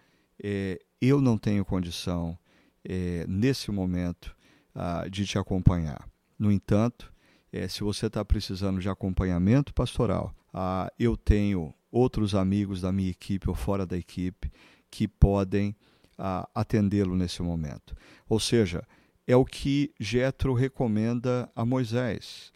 é, 0.42 0.78
eu 1.00 1.20
não 1.20 1.38
tenho 1.38 1.64
condição 1.64 2.38
é, 2.84 3.24
nesse 3.28 3.70
momento 3.70 4.36
ah, 4.78 5.08
de 5.10 5.26
te 5.26 5.36
acompanhar. 5.36 6.08
No 6.38 6.52
entanto, 6.52 7.12
é, 7.52 7.66
se 7.66 7.82
você 7.82 8.06
está 8.06 8.24
precisando 8.24 8.80
de 8.80 8.88
acompanhamento 8.88 9.74
pastoral, 9.74 10.32
ah, 10.54 10.88
eu 10.96 11.16
tenho 11.16 11.74
outros 11.90 12.32
amigos 12.32 12.80
da 12.80 12.92
minha 12.92 13.10
equipe 13.10 13.48
ou 13.48 13.56
fora 13.56 13.84
da 13.84 13.98
equipe 13.98 14.48
que 14.88 15.08
podem 15.08 15.74
ah, 16.16 16.48
atendê-lo 16.54 17.16
nesse 17.16 17.42
momento. 17.42 17.96
Ou 18.28 18.38
seja, 18.38 18.84
é 19.26 19.34
o 19.34 19.44
que 19.44 19.92
Jetro 19.98 20.54
recomenda 20.54 21.50
a 21.56 21.64
Moisés. 21.64 22.52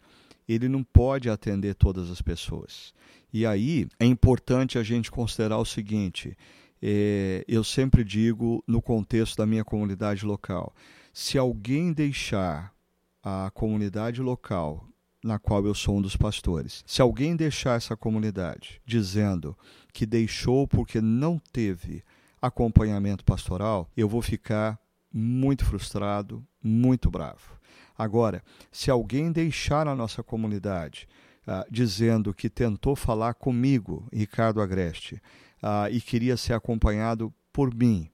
Ele 0.47 0.69
não 0.69 0.81
pode 0.81 1.29
atender 1.29 1.75
todas 1.75 2.09
as 2.09 2.21
pessoas. 2.21 2.93
E 3.33 3.45
aí 3.45 3.85
é 3.99 4.05
importante 4.05 4.77
a 4.77 4.83
gente 4.83 5.11
considerar 5.11 5.57
o 5.57 5.65
seguinte: 5.65 6.37
é, 6.81 7.43
eu 7.47 7.63
sempre 7.63 8.03
digo 8.03 8.63
no 8.65 8.81
contexto 8.81 9.37
da 9.37 9.45
minha 9.45 9.63
comunidade 9.63 10.25
local, 10.25 10.73
se 11.13 11.37
alguém 11.37 11.93
deixar 11.93 12.73
a 13.21 13.51
comunidade 13.53 14.21
local 14.21 14.85
na 15.23 15.39
qual 15.39 15.65
eu 15.65 15.73
sou 15.73 15.97
um 15.97 16.01
dos 16.01 16.17
pastores. 16.17 16.83
Se 16.85 17.01
alguém 17.01 17.35
deixar 17.35 17.77
essa 17.77 17.95
comunidade 17.95 18.81
dizendo 18.85 19.57
que 19.93 20.05
deixou 20.05 20.67
porque 20.67 20.99
não 20.99 21.39
teve 21.53 22.03
acompanhamento 22.41 23.23
pastoral, 23.23 23.89
eu 23.95 24.09
vou 24.09 24.21
ficar 24.21 24.77
muito 25.13 25.63
frustrado, 25.63 26.45
muito 26.61 27.09
bravo. 27.09 27.57
Agora, 27.97 28.43
se 28.71 28.91
alguém 28.91 29.31
deixar 29.31 29.87
a 29.87 29.95
nossa 29.95 30.21
comunidade 30.21 31.07
ah, 31.47 31.65
dizendo 31.69 32.33
que 32.33 32.49
tentou 32.49 32.95
falar 32.95 33.35
comigo, 33.35 34.07
Ricardo 34.11 34.61
Agreste, 34.61 35.21
ah, 35.61 35.89
e 35.89 36.01
queria 36.01 36.35
ser 36.35 36.53
acompanhado 36.53 37.33
por 37.53 37.73
mim, 37.73 38.09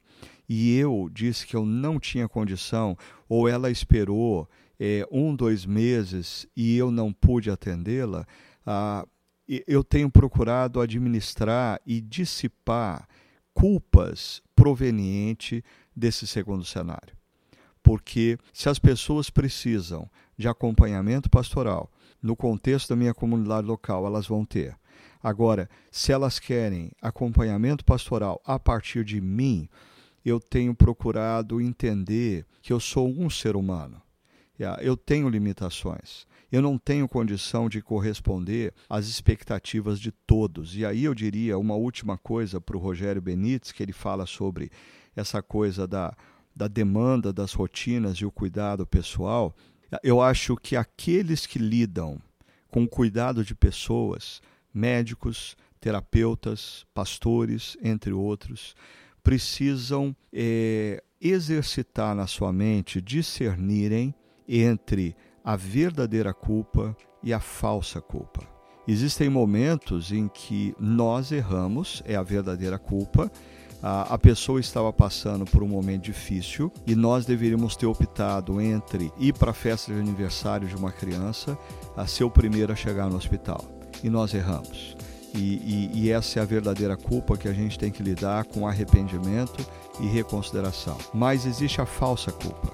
e 0.50 0.76
eu 0.76 1.08
disse 1.14 1.46
que 1.46 1.56
eu 1.56 1.64
não 1.64 2.00
tinha 2.00 2.28
condição, 2.28 2.98
ou 3.30 3.48
ela 3.48 3.70
esperou 3.70 4.50
é, 4.80 5.08
um, 5.12 5.36
dois 5.36 5.64
meses 5.64 6.48
e 6.56 6.76
eu 6.76 6.90
não 6.90 7.14
pude 7.14 7.52
atendê-la, 7.52 8.26
ah, 8.66 9.06
eu 9.68 9.84
tenho 9.84 10.10
procurado 10.10 10.82
administrar 10.82 11.80
e 11.86 12.02
dissipar 12.02 13.08
culpas 13.54 14.42
provenientes 14.56 15.62
desse 15.96 16.26
segundo 16.26 16.66
cenário. 16.66 17.16
Porque 17.82 18.38
se 18.54 18.70
as 18.70 18.80
pessoas 18.80 19.30
precisam 19.30 20.10
de 20.38 20.48
acompanhamento 20.48 21.30
pastoral, 21.30 21.92
no 22.22 22.36
contexto 22.36 22.90
da 22.90 22.96
minha 22.96 23.14
comunidade 23.14 23.66
local, 23.66 24.06
elas 24.06 24.28
vão 24.28 24.46
ter. 24.46 24.76
Agora, 25.22 25.70
se 25.92 26.12
elas 26.12 26.40
querem 26.40 26.92
acompanhamento 27.02 27.84
pastoral 27.84 28.42
a 28.46 28.58
partir 28.60 29.04
de 29.04 29.20
mim, 29.20 29.68
eu 30.26 30.40
tenho 30.40 30.76
procurado 30.76 31.62
entender 31.62 32.46
que 32.62 32.74
eu 32.74 32.80
sou 32.80 33.10
um 33.10 33.30
ser 33.30 33.56
humano 33.56 34.02
eu 34.82 34.98
tenho 34.98 35.30
limitações. 35.30 36.28
Eu 36.52 36.62
não 36.62 36.78
tenho 36.78 37.08
condição 37.08 37.70
de 37.70 37.82
corresponder 37.82 38.74
às 38.90 39.08
expectativas 39.08 40.00
de 40.00 40.12
todos. 40.12 40.76
E 40.76 40.86
aí 40.86 41.06
eu 41.06 41.14
diria 41.14 41.58
uma 41.58 41.76
última 41.76 42.18
coisa 42.18 42.60
para 42.60 42.76
o 42.76 42.80
Rogério 42.80 43.22
Benites, 43.22 43.72
que 43.72 43.82
ele 43.82 43.94
fala 43.94 44.26
sobre 44.26 44.70
essa 45.16 45.42
coisa 45.42 45.88
da, 45.88 46.16
da 46.56 46.68
demanda 46.68 47.32
das 47.32 47.54
rotinas 47.54 48.18
e 48.18 48.26
o 48.26 48.32
cuidado 48.32 48.86
pessoal. 48.86 49.56
Eu 50.04 50.22
acho 50.22 50.58
que 50.58 50.76
aqueles 50.76 51.46
que 51.46 51.60
lidam 51.60 52.20
com 52.70 52.84
o 52.84 52.90
cuidado 52.90 53.44
de 53.46 53.56
pessoas, 53.56 54.42
médicos, 54.74 55.56
terapeutas, 55.80 56.86
pastores, 56.94 57.78
entre 57.82 58.12
outros, 58.12 58.76
precisam 59.30 60.16
é, 60.34 61.04
exercitar 61.22 62.16
na 62.16 62.26
sua 62.26 62.52
mente, 62.52 63.00
discernirem 63.00 64.12
entre 64.48 65.16
a 65.46 65.56
verdadeira 65.56 66.34
culpa 66.34 66.98
e 67.22 67.32
a 67.32 67.40
falsa 67.40 68.02
culpa. 68.02 68.42
Existem 68.88 69.30
momentos 69.30 70.12
em 70.12 70.28
que 70.28 70.74
nós 70.80 71.32
erramos, 71.32 72.02
é 72.08 72.16
a 72.16 72.24
verdadeira 72.24 72.80
culpa. 72.80 73.32
A, 73.84 74.18
pessoa 74.18 74.60
estava 74.60 74.92
passando 74.92 75.46
por 75.46 75.62
um 75.62 75.68
momento 75.68 76.06
difícil 76.06 76.74
e 76.88 76.96
nós 76.96 77.24
deveríamos 77.24 77.76
ter 77.76 77.86
optado 77.86 78.60
entre 78.60 79.12
ir 79.20 79.34
para 79.34 79.52
a 79.52 79.54
festa 79.54 79.94
de 79.94 80.00
aniversário 80.00 80.68
de 80.68 80.76
uma 80.76 80.92
criança 80.92 81.56
a 81.96 82.08
ser 82.08 82.24
o 82.24 82.32
primeiro 82.32 82.74
a 82.74 82.76
chegar 82.76 83.08
no 83.12 83.16
hospital. 83.16 83.64
E 84.04 84.10
nós 84.10 84.34
erramos. 84.34 84.98
E, 85.34 85.38
e, 85.38 85.92
e, 85.94 86.12
essa 86.12 86.40
é 86.40 86.42
a 86.42 86.46
verdadeira 86.46 86.98
culpa 86.98 87.38
que 87.38 87.48
a 87.48 87.54
gente 87.54 87.78
tem 87.78 87.92
que 87.92 88.02
lidar 88.02 88.46
com 88.46 88.68
arrependimento 88.68 89.64
e 90.00 90.08
reconsideração. 90.08 90.98
Mas 91.14 91.46
existe 91.46 91.80
a 91.80 91.86
falsa 91.86 92.32
culpa, 92.32 92.72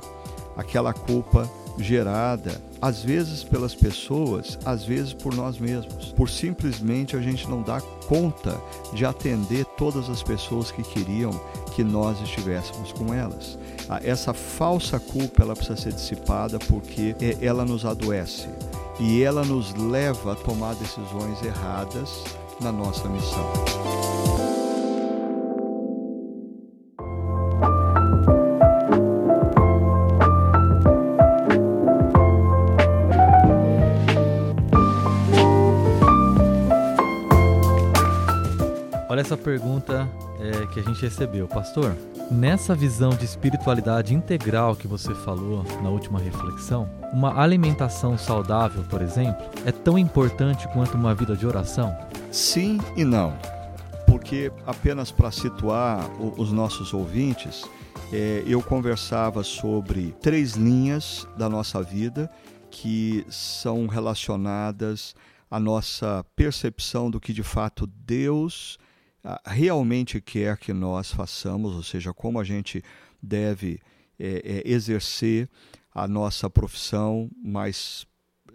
aquela 0.55 0.93
culpa 0.93 1.49
gerada 1.77 2.61
às 2.81 3.03
vezes 3.03 3.43
pelas 3.43 3.73
pessoas, 3.73 4.59
às 4.63 4.83
vezes 4.83 5.11
por 5.11 5.33
nós 5.33 5.57
mesmos, 5.57 6.13
por 6.13 6.29
simplesmente 6.29 7.15
a 7.15 7.21
gente 7.21 7.49
não 7.49 7.63
dar 7.63 7.81
conta 8.07 8.61
de 8.93 9.03
atender 9.03 9.65
todas 9.77 10.09
as 10.09 10.21
pessoas 10.21 10.71
que 10.71 10.83
queriam 10.83 11.31
que 11.73 11.83
nós 11.83 12.21
estivéssemos 12.21 12.91
com 12.91 13.11
elas. 13.13 13.57
Ah, 13.89 13.99
essa 14.03 14.33
falsa 14.33 14.99
culpa 14.99 15.41
ela 15.41 15.55
precisa 15.55 15.77
ser 15.77 15.93
dissipada 15.93 16.59
porque 16.59 17.15
é, 17.19 17.43
ela 17.43 17.65
nos 17.65 17.85
adoece 17.85 18.47
e 18.99 19.23
ela 19.23 19.43
nos 19.43 19.73
leva 19.73 20.33
a 20.33 20.35
tomar 20.35 20.75
decisões 20.75 21.41
erradas 21.43 22.23
na 22.61 22.71
nossa 22.71 23.07
missão. 23.09 23.45
Olha 39.07 39.21
essa 39.21 39.37
pergunta 39.37 40.09
é, 40.41 40.67
que 40.67 40.79
a 40.81 40.83
gente 40.83 41.01
recebeu. 41.01 41.47
Pastor, 41.47 41.95
nessa 42.29 42.75
visão 42.75 43.11
de 43.11 43.23
espiritualidade 43.23 44.13
integral 44.13 44.75
que 44.75 44.87
você 44.87 45.15
falou 45.15 45.63
na 45.81 45.89
última 45.89 46.19
reflexão, 46.19 46.89
uma 47.13 47.39
alimentação 47.39 48.17
saudável, 48.17 48.83
por 48.89 49.01
exemplo, 49.01 49.45
é 49.65 49.71
tão 49.71 49.97
importante 49.97 50.67
quanto 50.67 50.95
uma 50.95 51.15
vida 51.15 51.33
de 51.33 51.47
oração? 51.47 51.95
Sim 52.35 52.79
e 52.97 53.05
não. 53.05 53.39
Porque, 54.05 54.51
apenas 54.65 55.09
para 55.09 55.31
situar 55.31 56.05
os 56.37 56.51
nossos 56.51 56.93
ouvintes, 56.93 57.63
é, 58.11 58.43
eu 58.45 58.61
conversava 58.61 59.41
sobre 59.41 60.13
três 60.19 60.51
linhas 60.51 61.25
da 61.37 61.47
nossa 61.47 61.81
vida 61.81 62.29
que 62.69 63.25
são 63.29 63.87
relacionadas 63.87 65.15
à 65.49 65.57
nossa 65.61 66.25
percepção 66.35 67.09
do 67.09 67.21
que 67.21 67.31
de 67.31 67.41
fato 67.41 67.87
Deus 67.87 68.77
realmente 69.45 70.19
quer 70.19 70.57
que 70.57 70.73
nós 70.73 71.13
façamos, 71.13 71.73
ou 71.73 71.83
seja, 71.83 72.13
como 72.13 72.37
a 72.37 72.43
gente 72.43 72.83
deve 73.23 73.79
é, 74.19 74.41
é, 74.43 74.69
exercer 74.69 75.49
a 75.89 76.05
nossa 76.05 76.49
profissão, 76.49 77.29
mas 77.41 78.05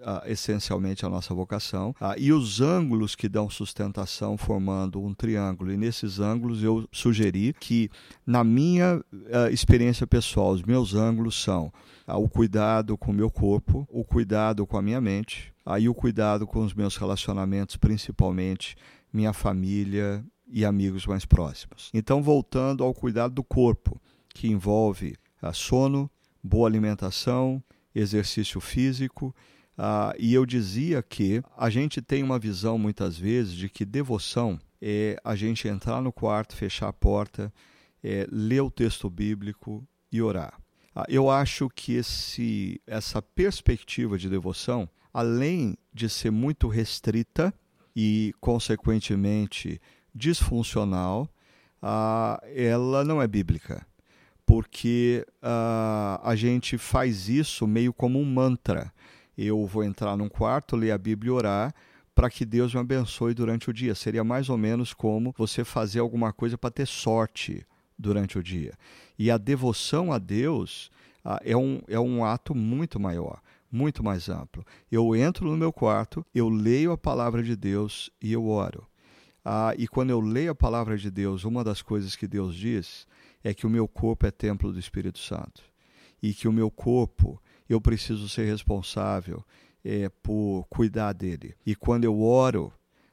Uh, 0.00 0.26
essencialmente 0.26 1.04
a 1.04 1.10
nossa 1.10 1.34
vocação, 1.34 1.90
uh, 2.00 2.14
e 2.16 2.32
os 2.32 2.62
ângulos 2.62 3.14
que 3.14 3.28
dão 3.28 3.50
sustentação 3.50 4.38
formando 4.38 5.02
um 5.02 5.12
triângulo. 5.12 5.70
E 5.70 5.76
nesses 5.76 6.18
ângulos 6.18 6.62
eu 6.62 6.88
sugeri 6.90 7.52
que, 7.60 7.90
na 8.26 8.42
minha 8.42 8.96
uh, 8.96 9.52
experiência 9.52 10.06
pessoal, 10.06 10.52
os 10.52 10.62
meus 10.62 10.94
ângulos 10.94 11.42
são 11.42 11.70
o 12.06 12.28
cuidado 12.30 12.96
com 12.96 13.10
o 13.10 13.14
meu 13.14 13.30
corpo, 13.30 13.86
o 13.90 14.02
cuidado 14.02 14.66
com 14.66 14.78
a 14.78 14.82
minha 14.82 15.02
mente, 15.02 15.52
aí 15.66 15.86
o 15.86 15.94
cuidado 15.94 16.46
com 16.46 16.64
os 16.64 16.72
meus 16.72 16.96
relacionamentos, 16.96 17.76
principalmente 17.76 18.76
minha 19.12 19.34
família 19.34 20.24
e 20.48 20.64
amigos 20.64 21.06
mais 21.06 21.26
próximos. 21.26 21.90
Então, 21.92 22.22
voltando 22.22 22.82
ao 22.82 22.94
cuidado 22.94 23.34
do 23.34 23.44
corpo, 23.44 24.00
que 24.34 24.48
envolve 24.48 25.14
a 25.42 25.52
sono, 25.52 26.10
boa 26.42 26.66
alimentação, 26.66 27.62
exercício 27.94 28.60
físico. 28.60 29.34
Uh, 29.78 30.12
e 30.18 30.34
eu 30.34 30.44
dizia 30.44 31.02
que 31.02 31.42
a 31.56 31.70
gente 31.70 32.02
tem 32.02 32.22
uma 32.22 32.38
visão 32.38 32.76
muitas 32.76 33.16
vezes 33.16 33.54
de 33.54 33.68
que 33.68 33.84
devoção 33.84 34.58
é 34.80 35.18
a 35.24 35.34
gente 35.34 35.68
entrar 35.68 36.02
no 36.02 36.12
quarto, 36.12 36.54
fechar 36.54 36.88
a 36.88 36.92
porta, 36.92 37.52
é, 38.02 38.26
ler 38.30 38.60
o 38.60 38.70
texto 38.70 39.08
bíblico 39.08 39.86
e 40.12 40.20
orar. 40.20 40.60
Uh, 40.94 41.04
eu 41.08 41.30
acho 41.30 41.68
que 41.70 41.94
esse, 41.94 42.80
essa 42.86 43.22
perspectiva 43.22 44.18
de 44.18 44.28
devoção, 44.28 44.88
além 45.12 45.76
de 45.92 46.08
ser 46.08 46.30
muito 46.30 46.68
restrita 46.68 47.52
e, 47.96 48.34
consequentemente, 48.40 49.80
disfuncional, 50.14 51.28
ah, 51.82 52.38
ela 52.54 53.04
não 53.04 53.22
é 53.22 53.26
bíblica. 53.26 53.86
porque 54.50 55.24
a 55.40 56.34
gente 56.34 56.76
faz 56.76 57.28
isso 57.28 57.68
meio 57.68 57.92
como 57.92 58.18
um 58.18 58.24
mantra. 58.24 58.92
Eu 59.36 59.66
vou 59.66 59.84
entrar 59.84 60.16
num 60.16 60.28
quarto, 60.28 60.76
ler 60.76 60.90
a 60.90 60.98
Bíblia 60.98 61.28
e 61.28 61.32
orar 61.32 61.74
para 62.14 62.28
que 62.28 62.44
Deus 62.44 62.74
me 62.74 62.80
abençoe 62.80 63.34
durante 63.34 63.70
o 63.70 63.72
dia. 63.72 63.94
Seria 63.94 64.22
mais 64.22 64.48
ou 64.48 64.58
menos 64.58 64.92
como 64.92 65.34
você 65.36 65.64
fazer 65.64 66.00
alguma 66.00 66.32
coisa 66.32 66.58
para 66.58 66.70
ter 66.70 66.86
sorte 66.86 67.66
durante 67.98 68.38
o 68.38 68.42
dia. 68.42 68.74
E 69.18 69.30
a 69.30 69.38
devoção 69.38 70.12
a 70.12 70.18
Deus 70.18 70.90
uh, 71.24 71.38
é, 71.42 71.56
um, 71.56 71.80
é 71.88 71.98
um 71.98 72.24
ato 72.24 72.54
muito 72.54 72.98
maior 72.98 73.40
muito 73.70 74.02
mais 74.02 74.28
amplo. 74.28 74.64
Eu 74.90 75.14
entro 75.14 75.48
no 75.48 75.56
meu 75.56 75.72
quarto, 75.72 76.26
eu 76.34 76.48
leio 76.48 76.92
a 76.92 76.98
palavra 76.98 77.42
de 77.42 77.54
Deus 77.54 78.10
e 78.20 78.32
eu 78.32 78.48
oro. 78.48 78.86
Ah, 79.44 79.74
e 79.78 79.86
quando 79.86 80.10
eu 80.10 80.20
leio 80.20 80.50
a 80.50 80.54
palavra 80.54 80.98
de 80.98 81.10
Deus, 81.10 81.44
uma 81.44 81.62
das 81.64 81.80
coisas 81.80 82.16
que 82.16 82.26
Deus 82.26 82.54
diz 82.54 83.06
é 83.42 83.54
que 83.54 83.66
o 83.66 83.70
meu 83.70 83.88
corpo 83.88 84.26
é 84.26 84.30
templo 84.30 84.72
do 84.72 84.78
Espírito 84.78 85.18
Santo. 85.18 85.62
E 86.22 86.34
que 86.34 86.46
o 86.46 86.52
meu 86.52 86.70
corpo, 86.70 87.40
eu 87.70 87.80
preciso 87.80 88.28
ser 88.28 88.46
responsável 88.46 89.44
é, 89.84 90.08
por 90.08 90.66
cuidar 90.68 91.12
dele. 91.12 91.54
E 91.64 91.76
quando 91.76 92.02
eu 92.02 92.20
oro, 92.20 92.72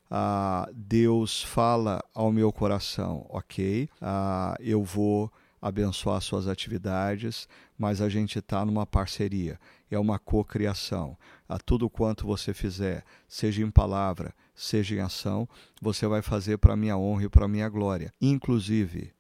ah, 0.10 0.67
Deus 0.74 1.43
fala 1.43 2.04
ao 2.12 2.32
meu 2.32 2.52
coração, 2.52 3.24
ok, 3.30 3.88
ah, 4.02 4.56
eu 4.60 4.84
vou 4.84 5.32
abençoar 5.62 6.20
suas 6.22 6.48
atividades, 6.48 7.48
mas 7.78 8.02
a 8.02 8.10
gente 8.10 8.39
está 8.39 8.65
numa 8.65 8.86
parceria, 8.86 9.60
é 9.91 10.00
uma 10.00 10.17
cocriação. 10.17 11.15
A 11.48 11.60
tudo 11.60 11.88
quanto 11.88 12.26
você 12.26 12.52
fizer, 12.52 13.04
seja 13.28 13.62
em 13.62 13.70
palavra, 13.70 14.34
seja 14.56 14.96
em 14.96 15.00
ação, 15.00 15.48
você 15.80 16.08
vai 16.08 16.24
fazer 16.24 16.58
para 16.58 16.76
minha 16.76 16.98
honra 16.98 17.26
e 17.26 17.30
para 17.30 17.48
minha 17.48 17.70
glória, 17.70 18.12
inclusive 18.20 19.13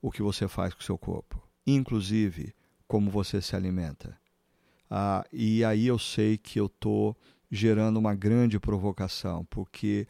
o 0.00 0.10
que 0.10 0.22
você 0.22 0.46
faz 0.46 0.72
com 0.72 0.80
o 0.80 0.84
seu 0.84 0.96
corpo, 0.96 1.42
inclusive 1.66 2.54
como 2.86 3.10
você 3.10 3.42
se 3.42 3.56
alimenta. 3.56 4.16
Ah, 4.96 5.26
e 5.32 5.64
aí 5.64 5.88
eu 5.88 5.98
sei 5.98 6.38
que 6.38 6.60
eu 6.60 6.66
estou 6.66 7.16
gerando 7.50 7.96
uma 7.96 8.14
grande 8.14 8.60
provocação, 8.60 9.44
porque 9.46 10.06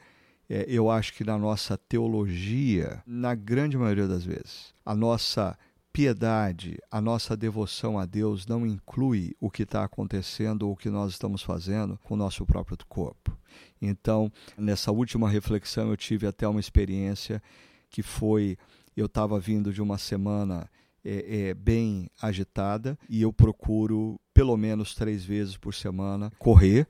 é, 0.47 0.67
eu 0.69 0.91
acho 0.91 1.15
que 1.15 1.25
na 1.25 1.39
nossa 1.39 1.79
teologia, 1.79 3.03
na 3.07 3.35
grande 3.35 3.79
maioria 3.79 4.07
das 4.07 4.27
vezes, 4.27 4.75
a 4.85 4.95
nossa 4.95 5.57
piedade, 5.91 6.77
a 6.91 7.01
nossa 7.01 7.35
devoção 7.35 7.99
a 7.99 8.05
Deus 8.05 8.47
não 8.47 8.67
inclui 8.67 9.35
o 9.41 9.51
que 9.51 9.63
está 9.63 9.85
acontecendo 9.85 10.65
ou 10.65 10.75
o 10.75 10.77
que 10.77 10.91
nós 10.91 11.13
estamos 11.13 11.41
fazendo 11.41 11.99
com 12.05 12.13
o 12.13 12.19
nosso 12.19 12.45
próprio 12.45 12.77
corpo. 12.87 13.35
Então, 13.81 14.31
nessa 14.55 14.93
última 14.93 15.31
reflexão, 15.31 15.89
eu 15.89 15.97
tive 15.97 16.27
até 16.27 16.47
uma 16.47 16.61
experiência 16.61 17.43
que 17.89 18.03
foi: 18.03 18.59
eu 18.95 19.07
estava 19.07 19.41
vindo 19.41 19.73
de 19.73 19.81
uma 19.81 19.97
semana 19.97 20.69
é, 21.05 21.49
é, 21.49 21.55
bem 21.55 22.09
agitada 22.21 22.99
e 23.09 23.23
eu 23.23 23.33
procuro 23.33 24.19
pelo 24.33 24.57
menos 24.57 24.95
três 24.95 25.25
vezes 25.25 25.57
por 25.57 25.75
semana 25.75 26.33
correr. 26.39 26.87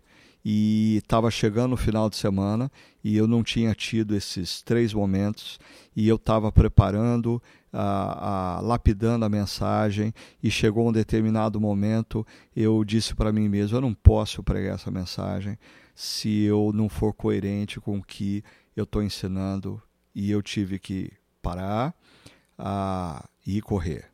E 0.46 0.98
estava 0.98 1.30
chegando 1.30 1.72
o 1.72 1.76
final 1.76 2.10
de 2.10 2.16
semana 2.16 2.70
e 3.02 3.16
eu 3.16 3.26
não 3.26 3.42
tinha 3.42 3.74
tido 3.74 4.14
esses 4.14 4.60
três 4.60 4.92
momentos 4.92 5.58
e 5.96 6.06
eu 6.06 6.16
estava 6.16 6.52
preparando, 6.52 7.42
a, 7.72 8.56
a, 8.56 8.60
lapidando 8.60 9.24
a 9.24 9.28
mensagem 9.30 10.12
e 10.42 10.50
chegou 10.50 10.86
um 10.86 10.92
determinado 10.92 11.58
momento 11.58 12.26
eu 12.54 12.84
disse 12.84 13.14
para 13.14 13.32
mim 13.32 13.48
mesmo 13.48 13.78
eu 13.78 13.80
não 13.80 13.94
posso 13.94 14.42
pregar 14.42 14.74
essa 14.74 14.90
mensagem 14.90 15.58
se 15.94 16.42
eu 16.42 16.72
não 16.74 16.88
for 16.88 17.14
coerente 17.14 17.80
com 17.80 17.98
o 17.98 18.02
que 18.02 18.42
eu 18.76 18.84
estou 18.84 19.02
ensinando. 19.02 19.80
E 20.14 20.30
eu 20.30 20.42
tive 20.42 20.78
que 20.78 21.10
parar 21.42 21.94
a, 22.58 23.24
e 23.46 23.60
correr. 23.60 24.10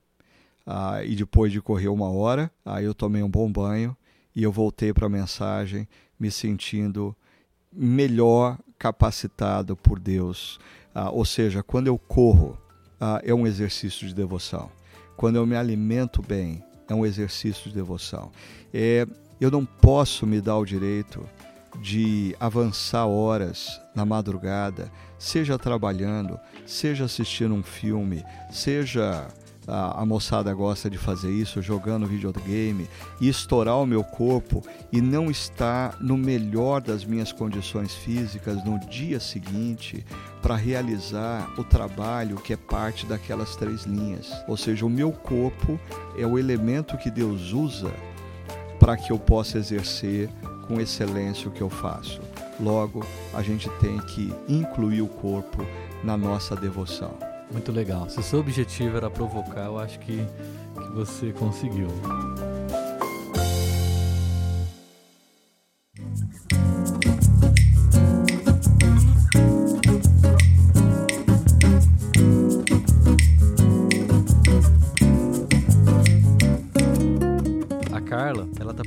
e 1.05 1.17
depois 1.17 1.51
de 1.51 1.61
correr 1.61 1.89
uma 1.89 2.11
hora, 2.11 2.51
aí 2.65 2.85
eu 2.85 2.95
tomei 2.95 3.23
um 3.23 3.31
bom 3.31 3.51
banho 3.51 3.97
e 4.35 4.43
eu 4.43 4.53
voltei 4.53 4.93
para 4.93 5.07
a 5.07 5.11
mensagem 5.11 5.89
me 6.19 6.31
sentindo 6.31 7.17
melhor 7.73 8.59
capacitado 8.79 9.77
por 9.77 9.99
Deus. 9.99 10.59
Ah, 10.95 11.11
ou 11.11 11.25
seja, 11.25 11.63
quando 11.63 11.87
eu 11.87 11.99
corro, 11.99 12.59
ah, 13.01 13.21
é 13.25 13.35
um 13.35 13.47
exercício 13.47 14.07
de 14.07 14.15
devoção. 14.15 14.71
Quando 15.17 15.37
eu 15.37 15.47
me 15.47 15.57
alimento 15.57 16.23
bem, 16.23 16.63
é 16.89 16.95
um 16.95 17.07
exercício 17.07 17.69
de 17.69 17.75
devoção. 17.75 18.31
É, 18.73 19.07
eu 19.41 19.51
não 19.51 19.65
posso 19.65 20.27
me 20.27 20.41
dar 20.41 20.57
o 20.57 20.65
direito 20.65 21.27
de 21.79 22.35
avançar 22.41 23.07
horas 23.07 23.81
na 23.95 24.05
madrugada, 24.05 24.91
seja 25.19 25.59
trabalhando, 25.59 26.39
seja 26.67 27.05
assistindo 27.05 27.55
um 27.55 27.63
filme, 27.63 28.25
seja 28.51 29.29
a, 29.67 30.05
moçada 30.05 30.53
gosta 30.53 30.91
de 30.91 30.99
fazer 30.99 31.31
isso, 31.31 31.63
jogando 31.63 32.07
videogame, 32.07 32.89
e 33.21 33.29
estourar 33.29 33.77
o 33.77 33.87
meu 33.87 34.03
corpo 34.03 34.63
e 34.91 35.01
não 35.01 35.31
estar 35.31 35.97
no 36.01 36.17
melhor 36.17 36.81
das 36.81 37.05
minhas 37.05 37.33
condições 37.33 37.95
físicas 37.95 38.65
no 38.65 38.79
dia 38.81 39.21
seguinte 39.21 40.05
para 40.43 40.57
realizar 40.57 41.53
o 41.59 41.65
trabalho 41.65 42.37
que 42.37 42.53
é 42.53 42.57
parte 42.57 43.07
daquelas 43.07 43.55
três 43.57 43.85
linhas. 43.85 44.33
Ou 44.49 44.57
seja, 44.57 44.85
o 44.85 44.91
meu 44.91 45.13
corpo 45.13 45.79
é 46.17 46.27
o 46.27 46.39
elemento 46.39 46.99
que 46.99 47.11
Deus 47.11 47.53
usa 47.53 47.93
para 48.79 48.97
que 48.97 49.13
eu 49.13 49.19
possa 49.19 49.59
exercer 49.59 50.31
com 50.71 50.81
excelência 50.81 51.49
o 51.49 51.51
que 51.51 51.61
eu 51.61 51.69
faço. 51.69 52.21
Logo, 52.61 53.05
a 53.35 53.43
gente 53.43 53.69
tem 53.81 53.99
que 53.99 54.33
incluir 54.49 55.03
o 55.03 55.09
corpo 55.09 55.67
na 56.05 56.17
nossa 56.17 56.55
devoção. 56.55 57.13
Muito 57.51 57.73
legal. 57.73 58.09
Se 58.09 58.21
o 58.21 58.23
seu 58.23 58.39
objetivo 58.39 58.97
era 58.97 59.11
provocar, 59.11 59.65
eu 59.65 59.81
acho 59.81 59.99
que, 59.99 60.25
que 60.75 60.91
você 60.95 61.33
conseguiu. 61.33 61.89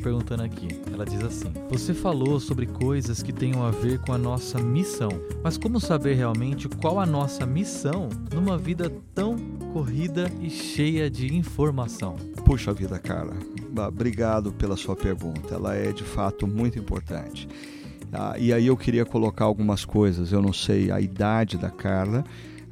Perguntando 0.04 0.44
aqui. 0.44 0.68
Ela 0.92 1.06
diz 1.06 1.24
assim: 1.24 1.52
Você 1.70 1.94
falou 1.94 2.40
sobre 2.40 2.66
coisas 2.66 3.24
que 3.24 3.32
tenham 3.32 3.64
a 3.66 3.72
ver 3.72 4.00
com 4.00 4.12
a 4.12 4.18
nossa 4.18 4.60
missão, 4.60 5.10
mas 5.42 5.58
como 5.58 5.80
saber 5.80 6.16
realmente 6.16 6.68
qual 6.68 7.00
a 7.00 7.06
nossa 7.06 7.46
missão 7.46 8.10
numa 8.34 8.58
vida 8.58 8.92
tão 9.16 9.38
corrida 9.72 10.30
e 10.42 10.50
cheia 10.50 11.10
de 11.10 11.34
informação? 11.34 12.18
Puxa 12.46 12.74
vida, 12.74 13.00
cara. 13.00 13.34
Obrigado 13.88 14.52
pela 14.52 14.76
sua 14.76 14.96
pergunta. 14.96 15.56
Ela 15.56 15.76
é 15.76 15.92
de 15.92 16.04
fato 16.04 16.46
muito 16.46 16.78
importante. 16.78 17.48
Ah, 18.12 18.36
e 18.38 18.54
aí 18.54 18.68
eu 18.68 18.78
queria 18.78 19.06
colocar 19.06 19.46
algumas 19.46 19.86
coisas. 19.86 20.32
Eu 20.32 20.42
não 20.42 20.54
sei 20.54 20.92
a 20.92 21.00
idade 21.00 21.58
da 21.58 21.72
Carla, 21.72 22.24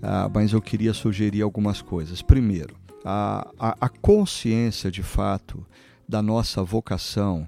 ah, 0.03 0.29
mas 0.31 0.51
eu 0.51 0.61
queria 0.61 0.93
sugerir 0.93 1.41
algumas 1.41 1.81
coisas. 1.81 2.21
Primeiro, 2.21 2.75
a, 3.03 3.47
a, 3.57 3.77
a 3.81 3.89
consciência 3.89 4.91
de 4.91 5.01
fato 5.01 5.65
da 6.11 6.21
nossa 6.21 6.61
vocação, 6.61 7.47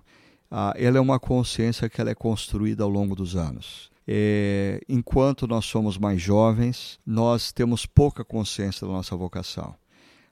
ah, 0.49 0.73
ela 0.77 0.97
é 0.97 1.01
uma 1.01 1.19
consciência 1.19 1.89
que 1.89 1.99
ela 1.99 2.11
é 2.11 2.15
construída 2.15 2.81
ao 2.81 2.89
longo 2.89 3.13
dos 3.13 3.35
anos. 3.35 3.91
É, 4.07 4.81
enquanto 4.87 5.45
nós 5.45 5.65
somos 5.65 5.97
mais 5.97 6.21
jovens, 6.21 6.97
nós 7.05 7.51
temos 7.51 7.85
pouca 7.85 8.23
consciência 8.23 8.87
da 8.87 8.93
nossa 8.93 9.17
vocação. 9.17 9.75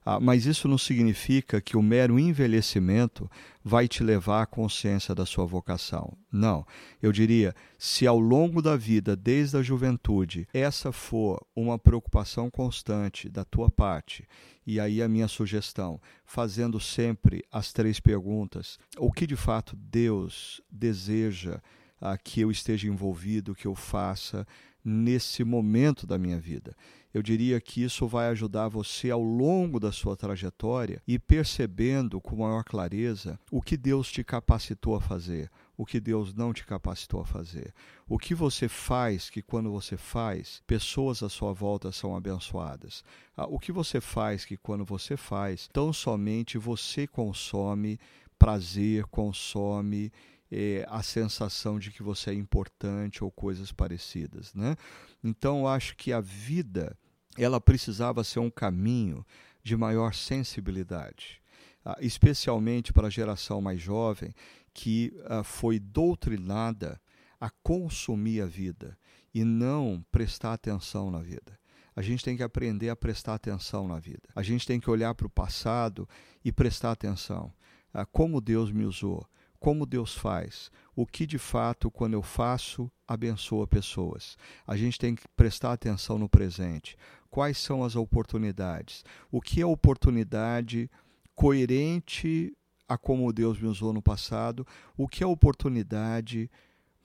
Ah, 0.03 0.19
mas 0.19 0.47
isso 0.47 0.67
não 0.67 0.79
significa 0.79 1.61
que 1.61 1.77
o 1.77 1.81
mero 1.81 2.17
envelhecimento 2.17 3.29
vai 3.63 3.87
te 3.87 4.03
levar 4.03 4.41
à 4.41 4.45
consciência 4.47 5.13
da 5.13 5.27
sua 5.27 5.45
vocação. 5.45 6.17
Não. 6.31 6.65
Eu 6.99 7.11
diria, 7.11 7.53
se 7.77 8.07
ao 8.07 8.19
longo 8.19 8.63
da 8.63 8.75
vida, 8.75 9.15
desde 9.15 9.57
a 9.57 9.61
juventude, 9.61 10.47
essa 10.51 10.91
for 10.91 11.45
uma 11.55 11.77
preocupação 11.77 12.49
constante 12.49 13.29
da 13.29 13.45
tua 13.45 13.69
parte, 13.69 14.27
e 14.65 14.79
aí 14.79 15.03
a 15.03 15.07
minha 15.07 15.27
sugestão, 15.27 16.01
fazendo 16.25 16.79
sempre 16.79 17.43
as 17.51 17.71
três 17.71 17.99
perguntas: 17.99 18.79
o 18.97 19.11
que 19.11 19.27
de 19.27 19.35
fato 19.35 19.75
Deus 19.75 20.61
deseja 20.71 21.61
ah, 21.99 22.17
que 22.17 22.41
eu 22.41 22.49
esteja 22.49 22.87
envolvido, 22.87 23.53
que 23.53 23.67
eu 23.67 23.75
faça 23.75 24.47
nesse 24.83 25.43
momento 25.43 26.07
da 26.07 26.17
minha 26.17 26.39
vida? 26.39 26.75
Eu 27.13 27.21
diria 27.21 27.59
que 27.59 27.83
isso 27.83 28.07
vai 28.07 28.27
ajudar 28.29 28.69
você 28.69 29.11
ao 29.11 29.21
longo 29.21 29.79
da 29.79 29.91
sua 29.91 30.15
trajetória 30.15 31.01
e 31.07 31.19
percebendo 31.19 32.21
com 32.21 32.37
maior 32.37 32.63
clareza 32.63 33.39
o 33.51 33.61
que 33.61 33.75
Deus 33.75 34.11
te 34.11 34.23
capacitou 34.23 34.95
a 34.95 35.01
fazer, 35.01 35.49
o 35.77 35.85
que 35.85 35.99
Deus 35.99 36.33
não 36.33 36.53
te 36.53 36.65
capacitou 36.65 37.21
a 37.21 37.25
fazer. 37.25 37.73
O 38.07 38.17
que 38.17 38.33
você 38.33 38.69
faz 38.69 39.29
que 39.29 39.41
quando 39.41 39.71
você 39.71 39.97
faz, 39.97 40.61
pessoas 40.65 41.21
à 41.21 41.29
sua 41.29 41.53
volta 41.53 41.91
são 41.91 42.15
abençoadas. 42.15 43.03
Ah, 43.35 43.47
o 43.47 43.59
que 43.59 43.71
você 43.71 43.99
faz 43.99 44.45
que 44.45 44.57
quando 44.57 44.85
você 44.85 45.17
faz, 45.17 45.67
tão 45.73 45.91
somente 45.91 46.57
você 46.57 47.07
consome 47.07 47.99
prazer, 48.37 49.05
consome 49.05 50.11
é, 50.51 50.85
a 50.89 51.01
sensação 51.01 51.79
de 51.79 51.91
que 51.91 52.03
você 52.03 52.31
é 52.31 52.33
importante 52.33 53.23
ou 53.23 53.31
coisas 53.31 53.71
parecidas. 53.71 54.53
Né? 54.53 54.75
Então, 55.23 55.59
eu 55.59 55.67
acho 55.67 55.95
que 55.95 56.11
a 56.11 56.19
vida 56.19 56.97
ela 57.37 57.61
precisava 57.61 58.23
ser 58.23 58.39
um 58.39 58.49
caminho 58.49 59.25
de 59.63 59.77
maior 59.77 60.13
sensibilidade, 60.13 61.41
ah, 61.85 61.97
especialmente 62.01 62.91
para 62.91 63.07
a 63.07 63.11
geração 63.11 63.61
mais 63.61 63.79
jovem 63.79 64.33
que 64.73 65.13
ah, 65.25 65.43
foi 65.43 65.79
doutrinada 65.79 66.99
a 67.39 67.49
consumir 67.63 68.41
a 68.41 68.45
vida 68.45 68.97
e 69.33 69.43
não 69.43 70.03
prestar 70.11 70.53
atenção 70.53 71.09
na 71.09 71.21
vida. 71.21 71.59
A 71.95 72.01
gente 72.01 72.23
tem 72.23 72.37
que 72.37 72.43
aprender 72.43 72.89
a 72.89 72.95
prestar 72.95 73.35
atenção 73.35 73.87
na 73.87 73.99
vida. 73.99 74.29
A 74.35 74.41
gente 74.41 74.65
tem 74.65 74.79
que 74.79 74.89
olhar 74.89 75.13
para 75.13 75.27
o 75.27 75.29
passado 75.29 76.07
e 76.43 76.51
prestar 76.51 76.91
atenção. 76.91 77.53
a 77.93 78.05
como 78.05 78.39
Deus 78.39 78.71
me 78.71 78.85
usou, 78.85 79.27
como 79.61 79.85
Deus 79.85 80.15
faz, 80.15 80.71
o 80.95 81.05
que 81.05 81.23
de 81.23 81.37
fato, 81.37 81.91
quando 81.91 82.15
eu 82.15 82.23
faço, 82.23 82.91
abençoa 83.07 83.67
pessoas. 83.67 84.35
A 84.65 84.75
gente 84.75 84.97
tem 84.97 85.13
que 85.13 85.27
prestar 85.35 85.71
atenção 85.71 86.17
no 86.17 86.27
presente. 86.27 86.97
Quais 87.29 87.59
são 87.59 87.83
as 87.83 87.95
oportunidades? 87.95 89.05
O 89.31 89.39
que 89.39 89.61
é 89.61 89.65
oportunidade 89.65 90.89
coerente 91.35 92.51
a 92.87 92.97
como 92.97 93.31
Deus 93.31 93.61
me 93.61 93.67
usou 93.67 93.93
no 93.93 94.01
passado? 94.01 94.65
O 94.97 95.07
que 95.07 95.23
é 95.23 95.27
oportunidade 95.27 96.49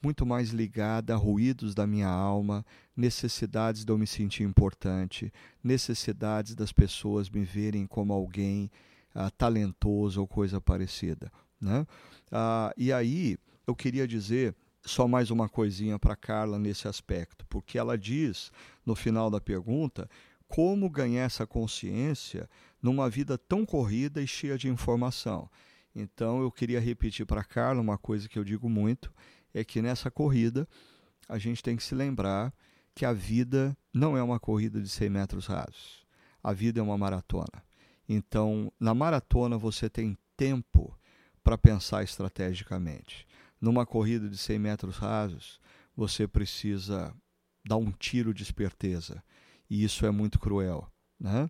muito 0.01 0.25
mais 0.25 0.49
ligada 0.49 1.13
a 1.13 1.17
ruídos 1.17 1.75
da 1.75 1.85
minha 1.85 2.09
alma, 2.09 2.65
necessidades 2.95 3.85
de 3.85 3.91
eu 3.91 3.99
me 3.99 4.07
sentir 4.07 4.41
importante, 4.41 5.31
necessidades 5.63 6.55
das 6.55 6.71
pessoas 6.71 7.29
me 7.29 7.43
verem 7.43 7.85
como 7.85 8.13
alguém 8.13 8.71
ah, 9.13 9.29
talentoso 9.29 10.19
ou 10.19 10.27
coisa 10.27 10.59
parecida. 10.59 11.31
Né? 11.59 11.85
Ah, 12.31 12.73
e 12.77 12.91
aí 12.91 13.37
eu 13.65 13.75
queria 13.75 14.07
dizer 14.07 14.55
só 14.85 15.07
mais 15.07 15.29
uma 15.31 15.49
coisinha 15.49 15.99
para 15.99 16.15
Carla 16.15 16.57
nesse 16.57 16.87
aspecto, 16.87 17.45
porque 17.49 17.77
ela 17.77 17.97
diz 17.97 18.51
no 18.85 18.95
final 18.95 19.29
da 19.29 19.41
pergunta 19.41 20.09
como 20.47 20.89
ganhar 20.89 21.23
essa 21.23 21.45
consciência 21.45 22.49
numa 22.81 23.09
vida 23.09 23.37
tão 23.37 23.65
corrida 23.65 24.21
e 24.21 24.27
cheia 24.27 24.57
de 24.57 24.69
informação. 24.69 25.49
Então 25.93 26.41
eu 26.41 26.51
queria 26.51 26.79
repetir 26.79 27.25
para 27.25 27.43
Carla 27.43 27.81
uma 27.81 27.97
coisa 27.97 28.29
que 28.29 28.39
eu 28.39 28.43
digo 28.43 28.69
muito, 28.69 29.13
é 29.53 29.63
que 29.63 29.81
nessa 29.81 30.09
corrida 30.09 30.67
a 31.27 31.37
gente 31.37 31.61
tem 31.61 31.75
que 31.75 31.83
se 31.83 31.93
lembrar 31.93 32.53
que 32.95 33.05
a 33.05 33.11
vida 33.11 33.77
não 33.93 34.15
é 34.15 34.23
uma 34.23 34.39
corrida 34.39 34.81
de 34.81 34.87
100 34.87 35.09
metros 35.09 35.47
rasos. 35.47 36.05
A 36.41 36.53
vida 36.53 36.79
é 36.79 36.83
uma 36.83 36.97
maratona. 36.97 37.63
Então, 38.07 38.71
na 38.79 38.93
maratona 38.93 39.57
você 39.57 39.89
tem 39.89 40.17
tempo 40.37 40.96
para 41.47 41.57
pensar 41.57 42.03
estrategicamente. 42.03 43.25
Numa 43.61 43.85
corrida 43.85 44.27
de 44.27 44.37
100 44.37 44.59
metros 44.59 44.97
rasos, 44.97 45.61
você 45.95 46.27
precisa 46.27 47.15
dar 47.65 47.77
um 47.77 47.89
tiro 47.89 48.33
de 48.33 48.43
esperteza. 48.43 49.23
E 49.69 49.81
isso 49.81 50.05
é 50.05 50.11
muito 50.11 50.39
cruel. 50.39 50.91
Né? 51.17 51.49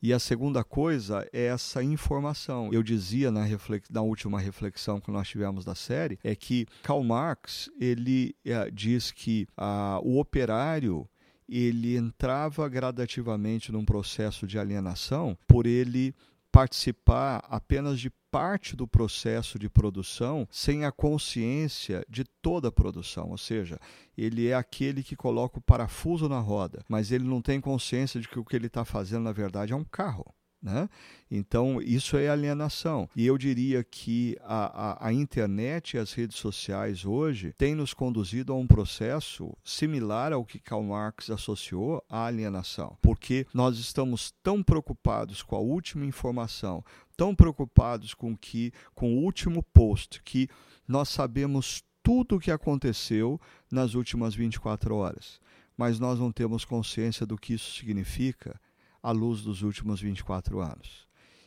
E 0.00 0.14
a 0.14 0.18
segunda 0.18 0.64
coisa 0.64 1.28
é 1.30 1.44
essa 1.44 1.82
informação. 1.82 2.72
Eu 2.72 2.82
dizia 2.82 3.30
na, 3.30 3.44
reflex... 3.44 3.86
na 3.90 4.00
última 4.00 4.40
reflexão 4.40 4.98
que 4.98 5.10
nós 5.10 5.28
tivemos 5.28 5.62
da 5.62 5.74
série 5.74 6.18
é 6.24 6.34
que 6.34 6.66
Karl 6.82 7.04
Marx 7.04 7.68
ele 7.78 8.34
é, 8.46 8.70
diz 8.70 9.12
que 9.12 9.46
ah, 9.58 10.00
o 10.02 10.18
operário 10.18 11.06
ele 11.46 11.98
entrava 11.98 12.66
gradativamente 12.66 13.70
num 13.70 13.84
processo 13.84 14.46
de 14.46 14.58
alienação 14.58 15.36
por 15.46 15.66
ele 15.66 16.14
participar 16.54 17.44
apenas 17.48 17.98
de 17.98 18.12
parte 18.30 18.76
do 18.76 18.86
processo 18.86 19.58
de 19.58 19.68
produção 19.68 20.46
sem 20.48 20.84
a 20.84 20.92
consciência 20.92 22.06
de 22.08 22.22
toda 22.40 22.68
a 22.68 22.72
produção, 22.72 23.30
ou 23.30 23.36
seja, 23.36 23.76
ele 24.16 24.46
é 24.46 24.54
aquele 24.54 25.02
que 25.02 25.16
coloca 25.16 25.58
o 25.58 25.62
parafuso 25.62 26.28
na 26.28 26.38
roda, 26.38 26.84
mas 26.88 27.10
ele 27.10 27.24
não 27.24 27.42
tem 27.42 27.60
consciência 27.60 28.20
de 28.20 28.28
que 28.28 28.38
o 28.38 28.44
que 28.44 28.54
ele 28.54 28.68
está 28.68 28.84
fazendo 28.84 29.24
na 29.24 29.32
verdade 29.32 29.72
é 29.72 29.76
um 29.76 29.82
carro. 29.82 30.32
Né? 30.64 30.88
Então, 31.30 31.78
isso 31.82 32.16
é 32.16 32.26
alienação. 32.26 33.06
E 33.14 33.26
eu 33.26 33.36
diria 33.36 33.84
que 33.84 34.34
a, 34.40 34.92
a, 34.92 35.08
a, 35.08 35.12
internet 35.12 35.92
e 35.92 35.98
as 35.98 36.14
redes 36.14 36.38
sociais 36.38 37.04
hoje 37.04 37.52
têm 37.58 37.74
nos 37.74 37.92
conduzido 37.92 38.50
a 38.50 38.56
um 38.56 38.66
processo 38.66 39.54
similar 39.62 40.32
ao 40.32 40.42
que 40.42 40.58
Karl 40.58 40.82
Marx 40.82 41.28
associou 41.28 42.02
à 42.08 42.24
alienação. 42.24 42.96
Porque 43.02 43.46
nós 43.52 43.76
estamos 43.76 44.32
tão 44.42 44.62
preocupados 44.62 45.42
com 45.42 45.54
a 45.54 45.60
última 45.60 46.06
informação, 46.06 46.82
tão 47.14 47.34
preocupados 47.34 48.14
com, 48.14 48.34
que, 48.34 48.72
com 48.94 49.18
o 49.18 49.22
último 49.22 49.62
post, 49.62 50.22
que 50.22 50.48
nós 50.88 51.10
sabemos 51.10 51.84
tudo 52.02 52.36
o 52.36 52.40
que 52.40 52.50
aconteceu 52.50 53.38
nas 53.70 53.92
últimas 53.92 54.34
24 54.34 54.96
horas. 54.96 55.38
Mas 55.76 56.00
nós 56.00 56.18
não 56.18 56.32
temos 56.32 56.64
consciência 56.64 57.26
do 57.26 57.36
que 57.36 57.52
isso 57.52 57.74
significa 57.74 58.58
à 59.04 59.12
luz 59.12 59.42
dos 59.42 59.60
últimos 59.60 60.00
24 60.00 60.60
anos. 60.60 61.06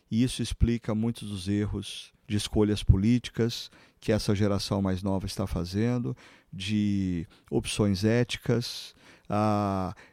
E 0.09 0.21
isso 0.21 0.43
explica 0.43 0.93
muitos 0.93 1.27
dos 1.27 1.47
erros 1.47 2.13
de 2.27 2.37
escolhas 2.37 2.83
políticas 2.83 3.71
que 3.99 4.11
essa 4.11 4.35
geração 4.35 4.79
mais 4.81 5.01
nova 5.01 5.25
está 5.25 5.47
fazendo, 5.47 6.15
de 6.53 7.27
opções 7.49 8.03
éticas, 8.05 8.93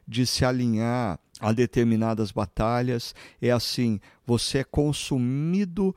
de 0.08 0.26
se 0.26 0.44
alinhar 0.44 1.20
a 1.38 1.52
determinadas 1.52 2.32
batalhas. 2.32 3.14
É 3.40 3.50
assim: 3.50 4.00
você 4.26 4.58
é 4.58 4.64
consumido 4.64 5.94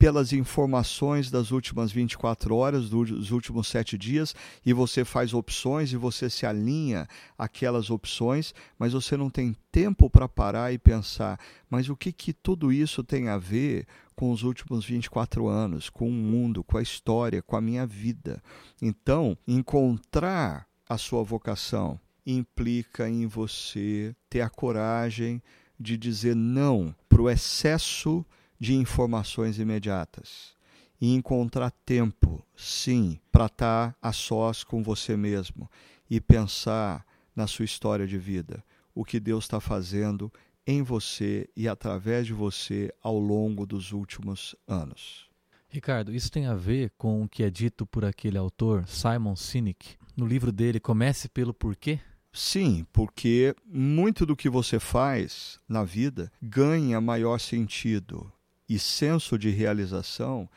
pelas 0.00 0.32
informações 0.32 1.30
das 1.30 1.50
últimas 1.50 1.92
24 1.92 2.56
horas, 2.56 2.88
dos 2.88 3.30
últimos 3.30 3.68
sete 3.68 3.98
dias, 3.98 4.34
e 4.64 4.72
você 4.72 5.04
faz 5.04 5.34
opções 5.34 5.92
e 5.92 5.96
você 5.98 6.30
se 6.30 6.46
alinha 6.46 7.06
àquelas 7.36 7.90
opções, 7.90 8.54
mas 8.78 8.94
você 8.94 9.14
não 9.14 9.28
tem 9.28 9.54
tempo 9.70 10.08
para 10.08 10.26
parar 10.26 10.72
e 10.72 10.78
pensar, 10.78 11.38
mas 11.68 11.90
o 11.90 11.96
que, 11.96 12.12
que 12.12 12.32
tudo 12.32 12.72
isso 12.72 13.04
tem 13.04 13.28
a 13.28 13.36
ver 13.36 13.86
com 14.16 14.30
os 14.32 14.42
últimos 14.42 14.86
24 14.86 15.46
anos, 15.46 15.90
com 15.90 16.08
o 16.08 16.12
mundo, 16.12 16.64
com 16.64 16.78
a 16.78 16.82
história, 16.82 17.42
com 17.42 17.54
a 17.54 17.60
minha 17.60 17.86
vida? 17.86 18.42
Então, 18.80 19.36
encontrar 19.46 20.66
a 20.88 20.96
sua 20.96 21.22
vocação 21.22 22.00
implica 22.24 23.06
em 23.06 23.26
você 23.26 24.16
ter 24.30 24.40
a 24.40 24.48
coragem 24.48 25.42
de 25.78 25.98
dizer 25.98 26.34
não 26.34 26.94
para 27.06 27.20
o 27.20 27.28
excesso 27.28 28.24
de 28.60 28.74
informações 28.74 29.58
imediatas 29.58 30.54
e 31.00 31.14
encontrar 31.14 31.70
tempo, 31.70 32.44
sim, 32.54 33.18
para 33.32 33.46
estar 33.46 33.96
a 34.02 34.12
sós 34.12 34.62
com 34.62 34.82
você 34.82 35.16
mesmo 35.16 35.68
e 36.10 36.20
pensar 36.20 37.06
na 37.34 37.46
sua 37.46 37.64
história 37.64 38.06
de 38.06 38.18
vida, 38.18 38.62
o 38.94 39.02
que 39.02 39.18
Deus 39.18 39.44
está 39.44 39.60
fazendo 39.60 40.30
em 40.66 40.82
você 40.82 41.48
e 41.56 41.66
através 41.66 42.26
de 42.26 42.34
você 42.34 42.92
ao 43.02 43.18
longo 43.18 43.64
dos 43.64 43.92
últimos 43.92 44.54
anos. 44.68 45.30
Ricardo, 45.70 46.12
isso 46.12 46.30
tem 46.30 46.46
a 46.46 46.54
ver 46.54 46.92
com 46.98 47.22
o 47.22 47.28
que 47.28 47.42
é 47.42 47.48
dito 47.48 47.86
por 47.86 48.04
aquele 48.04 48.36
autor, 48.36 48.86
Simon 48.86 49.36
Sinek, 49.36 49.96
no 50.16 50.26
livro 50.26 50.52
dele 50.52 50.78
Comece 50.78 51.28
pelo 51.28 51.54
Porquê? 51.54 51.98
Sim, 52.32 52.86
porque 52.92 53.54
muito 53.64 54.26
do 54.26 54.36
que 54.36 54.50
você 54.50 54.78
faz 54.78 55.58
na 55.68 55.82
vida 55.82 56.30
ganha 56.42 57.00
maior 57.00 57.38
sentido 57.38 58.30
e 58.70 58.78
senso 58.78 59.36
de 59.36 59.50
realização 59.50 60.48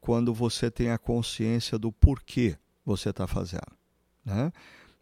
quando 0.00 0.32
você 0.32 0.70
tem 0.70 0.90
a 0.90 0.96
consciência 0.96 1.78
do 1.78 1.92
porquê 1.92 2.56
você 2.82 3.10
está 3.10 3.26
fazendo. 3.26 3.76
Né? 4.24 4.50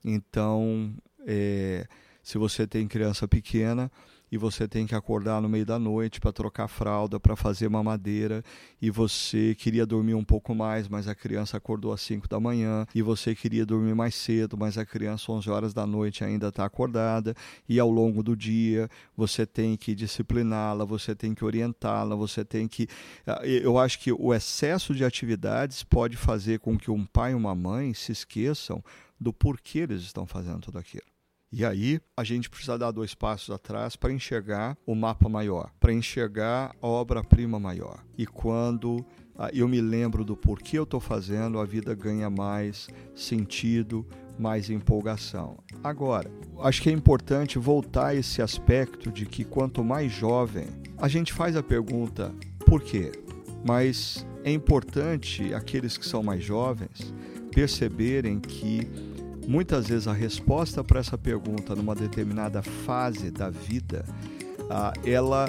Então, 0.05 0.93
é, 1.25 1.87
se 2.25 2.37
você 2.37 2.67
tem 2.67 2.89
criança 2.89 3.29
pequena, 3.29 3.89
e 4.31 4.37
você 4.37 4.67
tem 4.67 4.87
que 4.87 4.95
acordar 4.95 5.41
no 5.41 5.49
meio 5.49 5.65
da 5.65 5.79
noite 5.79 6.21
para 6.21 6.33
trocar 6.33 6.69
fralda, 6.69 7.21
para 7.21 7.37
fazer 7.37 7.69
mamadeira, 7.69 8.43
e 8.81 8.91
você 8.91 9.55
queria 9.55 9.87
dormir 9.87 10.15
um 10.15 10.25
pouco 10.25 10.55
mais, 10.55 10.89
mas 10.89 11.09
a 11.09 11.15
criança 11.15 11.57
acordou 11.57 11.93
às 11.93 12.01
5 12.01 12.29
da 12.29 12.41
manhã, 12.41 12.87
e 12.95 13.03
você 13.03 13.35
queria 13.35 13.65
dormir 13.65 13.95
mais 13.95 14.15
cedo, 14.15 14.57
mas 14.57 14.77
a 14.77 14.85
criança 14.85 15.31
11 15.31 15.51
horas 15.51 15.75
da 15.75 15.87
noite 15.87 16.25
ainda 16.25 16.49
está 16.49 16.65
acordada, 16.65 17.35
e 17.69 17.79
ao 17.79 17.91
longo 17.91 18.23
do 18.23 18.37
dia 18.37 18.89
você 19.17 19.47
tem 19.47 19.77
que 19.77 19.95
discipliná-la, 19.95 20.85
você 20.85 21.15
tem 21.15 21.35
que 21.35 21.45
orientá-la, 21.45 22.17
você 22.17 22.45
tem 22.45 22.67
que. 22.69 22.89
Ah, 23.27 23.41
eu 23.45 23.79
acho 23.79 23.99
que 23.99 24.13
o 24.13 24.35
excesso 24.35 24.95
de 24.95 25.05
atividades 25.05 25.83
pode 25.83 26.17
fazer 26.17 26.59
com 26.61 26.77
que 26.77 26.91
um 26.91 27.05
pai 27.05 27.33
e 27.33 27.35
uma 27.35 27.55
mãe 27.55 27.95
se 27.95 28.13
esqueçam 28.13 28.83
do 29.19 29.33
porquê 29.33 29.81
eles 29.81 30.03
estão 30.03 30.27
fazendo 30.27 30.61
tudo 30.61 30.79
aquilo. 30.79 31.16
E 31.53 31.65
aí 31.65 32.01
a 32.17 32.25
gente 32.25 32.51
precisa 32.51 32.77
dar 32.77 32.91
dois 32.91 33.15
passos 33.15 33.51
atrás 33.51 33.95
para 33.97 34.13
enxergar 34.13 34.77
o 34.85 34.95
mapa 34.95 35.29
maior, 35.29 35.71
para 35.79 35.93
enxergar 35.93 36.75
a 36.83 36.87
obra-prima 36.87 37.59
maior. 37.59 38.05
E 38.19 38.27
quando 38.27 39.05
ah, 39.39 39.51
eu 39.53 39.69
me 39.69 39.81
lembro 39.81 40.25
do 40.25 40.37
porquê 40.37 40.79
eu 40.79 40.83
estou 40.83 41.01
fazendo, 41.01 41.61
a 41.61 41.65
vida 41.65 41.95
ganha 41.95 42.29
mais 42.29 42.89
sentido, 43.15 44.07
mais 44.39 44.71
empolgação. 44.71 45.59
Agora, 45.85 46.31
acho 46.61 46.83
que 46.83 46.91
é 46.91 46.93
importante 46.93 47.59
voltar 47.59 48.09
a 48.09 48.15
esse 48.15 48.43
aspecto 48.43 49.11
de 49.11 49.25
que 49.25 49.45
quanto 49.45 49.85
mais 49.85 50.13
jovem, 50.13 50.67
a 50.99 51.09
gente 51.09 51.33
faz 51.33 51.57
a 51.57 51.63
pergunta 51.63 52.35
por 52.67 52.83
quê? 52.83 53.13
Mas 53.65 54.27
é 54.43 54.51
importante 54.51 55.55
aqueles 55.55 55.97
que 55.97 56.07
são 56.07 56.23
mais 56.23 56.43
jovens 56.43 57.15
perceberem 57.53 58.39
que 58.39 58.87
Muitas 59.47 59.87
vezes 59.87 60.09
a 60.09 60.13
resposta 60.13 60.83
para 60.83 60.99
essa 60.99 61.17
pergunta 61.17 61.75
numa 61.75 61.95
determinada 61.95 62.63
fase 62.63 63.31
da 63.31 63.49
vida, 63.49 64.05
ah, 64.69 64.93
ela 65.05 65.49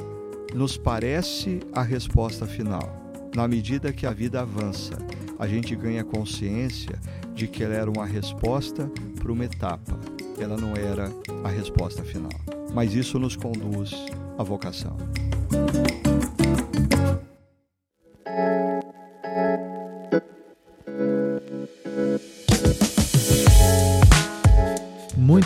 nos 0.54 0.78
parece 0.78 1.62
a 1.74 1.82
resposta 1.82 2.46
final. 2.46 2.96
Na 3.36 3.48
medida 3.48 3.92
que 3.92 4.06
a 4.06 4.12
vida 4.12 4.42
avança, 4.42 4.98
a 5.40 5.48
gente 5.48 5.76
ganha 5.76 6.04
consciência 6.04 7.00
de 7.34 7.48
que 7.48 7.64
ela 7.64 7.74
era 7.74 7.90
uma 7.90 8.06
resposta 8.06 8.90
para 9.20 9.32
uma 9.32 9.46
etapa, 9.46 10.00
ela 10.40 10.58
não 10.58 10.74
era 10.76 11.12
a 11.44 11.50
resposta 11.50 12.04
final. 12.04 12.32
Mas 12.74 12.94
isso 12.94 13.18
nos 13.18 13.36
conduz 13.36 13.94
à 14.38 14.44
vocação. 14.44 14.96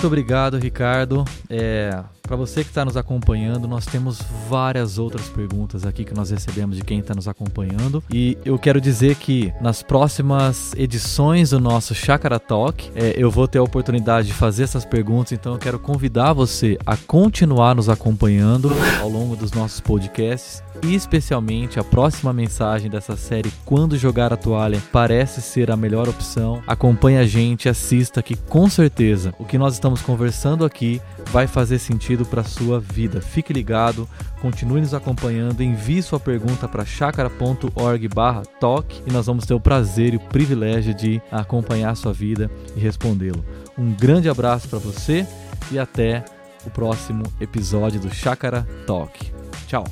Muito 0.02 0.08
obrigado, 0.08 0.58
Ricardo. 0.58 1.24
É, 1.48 1.92
para 2.32 2.38
você 2.38 2.64
que 2.64 2.70
está 2.70 2.86
nos 2.86 2.96
acompanhando, 2.96 3.68
nós 3.68 3.86
temos 3.86 4.22
várias 4.50 4.98
outras 4.98 5.28
perguntas 5.28 5.86
aqui 5.86 6.06
que 6.06 6.14
nós 6.14 6.32
recebemos 6.32 6.78
de 6.78 6.82
quem 6.82 7.00
está 7.00 7.14
nos 7.14 7.28
acompanhando. 7.28 8.02
E 8.10 8.38
eu 8.46 8.58
quero 8.58 8.80
dizer 8.80 9.16
que 9.16 9.54
nas 9.60 9.84
próximas 9.84 10.74
edições 10.78 11.50
do 11.50 11.60
nosso 11.60 11.94
Chakra 11.94 12.40
Talk, 12.40 12.90
é, 12.96 13.16
eu 13.18 13.30
vou 13.30 13.50
ter 13.50 13.58
a 13.58 13.64
oportunidade 13.64 14.28
de 14.28 14.34
fazer 14.34 14.64
essas 14.64 14.86
perguntas. 14.86 15.34
Então 15.34 15.52
eu 15.52 15.60
quero 15.60 15.78
convidar 15.78 16.32
você 16.32 16.78
a 16.86 16.96
continuar 16.96 17.76
nos 17.76 17.90
acompanhando 17.90 18.72
ao 19.02 19.10
longo 19.10 19.36
dos 19.36 19.52
nossos 19.52 19.82
podcasts. 19.82 20.64
E 20.84 20.96
especialmente 20.96 21.80
a 21.80 21.84
próxima 21.84 22.34
mensagem 22.34 22.90
dessa 22.90 23.16
série 23.16 23.52
Quando 23.64 23.98
Jogar 23.98 24.34
a 24.34 24.38
Toalha 24.38 24.82
parece 24.92 25.40
ser 25.40 25.70
a 25.70 25.78
melhor 25.78 26.10
opção. 26.10 26.64
Acompanhe 26.66 27.18
a 27.18 27.26
gente, 27.26 27.70
assista 27.70 28.24
que 28.24 28.36
com 28.36 28.68
certeza 28.68 29.32
o 29.38 29.46
que 29.46 29.60
nós 29.60 29.76
estamos 29.76 30.02
conversando 30.02 30.66
aqui 30.66 31.00
vai 31.32 31.48
fazer 31.48 31.80
sentido 31.80 32.26
para 32.26 32.44
sua 32.44 32.78
vida. 32.80 33.20
Fique 33.22 33.54
ligado, 33.54 34.08
continue 34.42 34.82
nos 34.82 34.94
acompanhando, 34.94 35.64
envie 35.64 36.04
sua 36.04 36.20
pergunta 36.20 36.68
para 36.68 36.86
chacara.org/toque 36.86 39.04
e 39.08 39.14
nós 39.14 39.28
vamos 39.28 39.46
ter 39.46 39.54
o 39.54 39.60
prazer 39.60 40.14
e 40.14 40.18
o 40.18 40.20
privilégio 40.20 40.94
de 40.94 41.22
acompanhar 41.32 41.96
sua 41.96 42.12
vida 42.12 42.52
e 42.76 42.80
respondê-lo. 42.80 43.46
Um 43.78 43.94
grande 43.94 44.28
abraço 44.30 44.68
para 44.68 44.80
você 44.80 45.26
e 45.72 45.80
até 45.80 46.26
o 46.66 46.70
próximo 46.70 47.24
episódio 47.40 47.98
do 48.00 48.14
Chácara 48.14 48.68
Talk. 48.86 49.32
Tchau. 49.68 49.86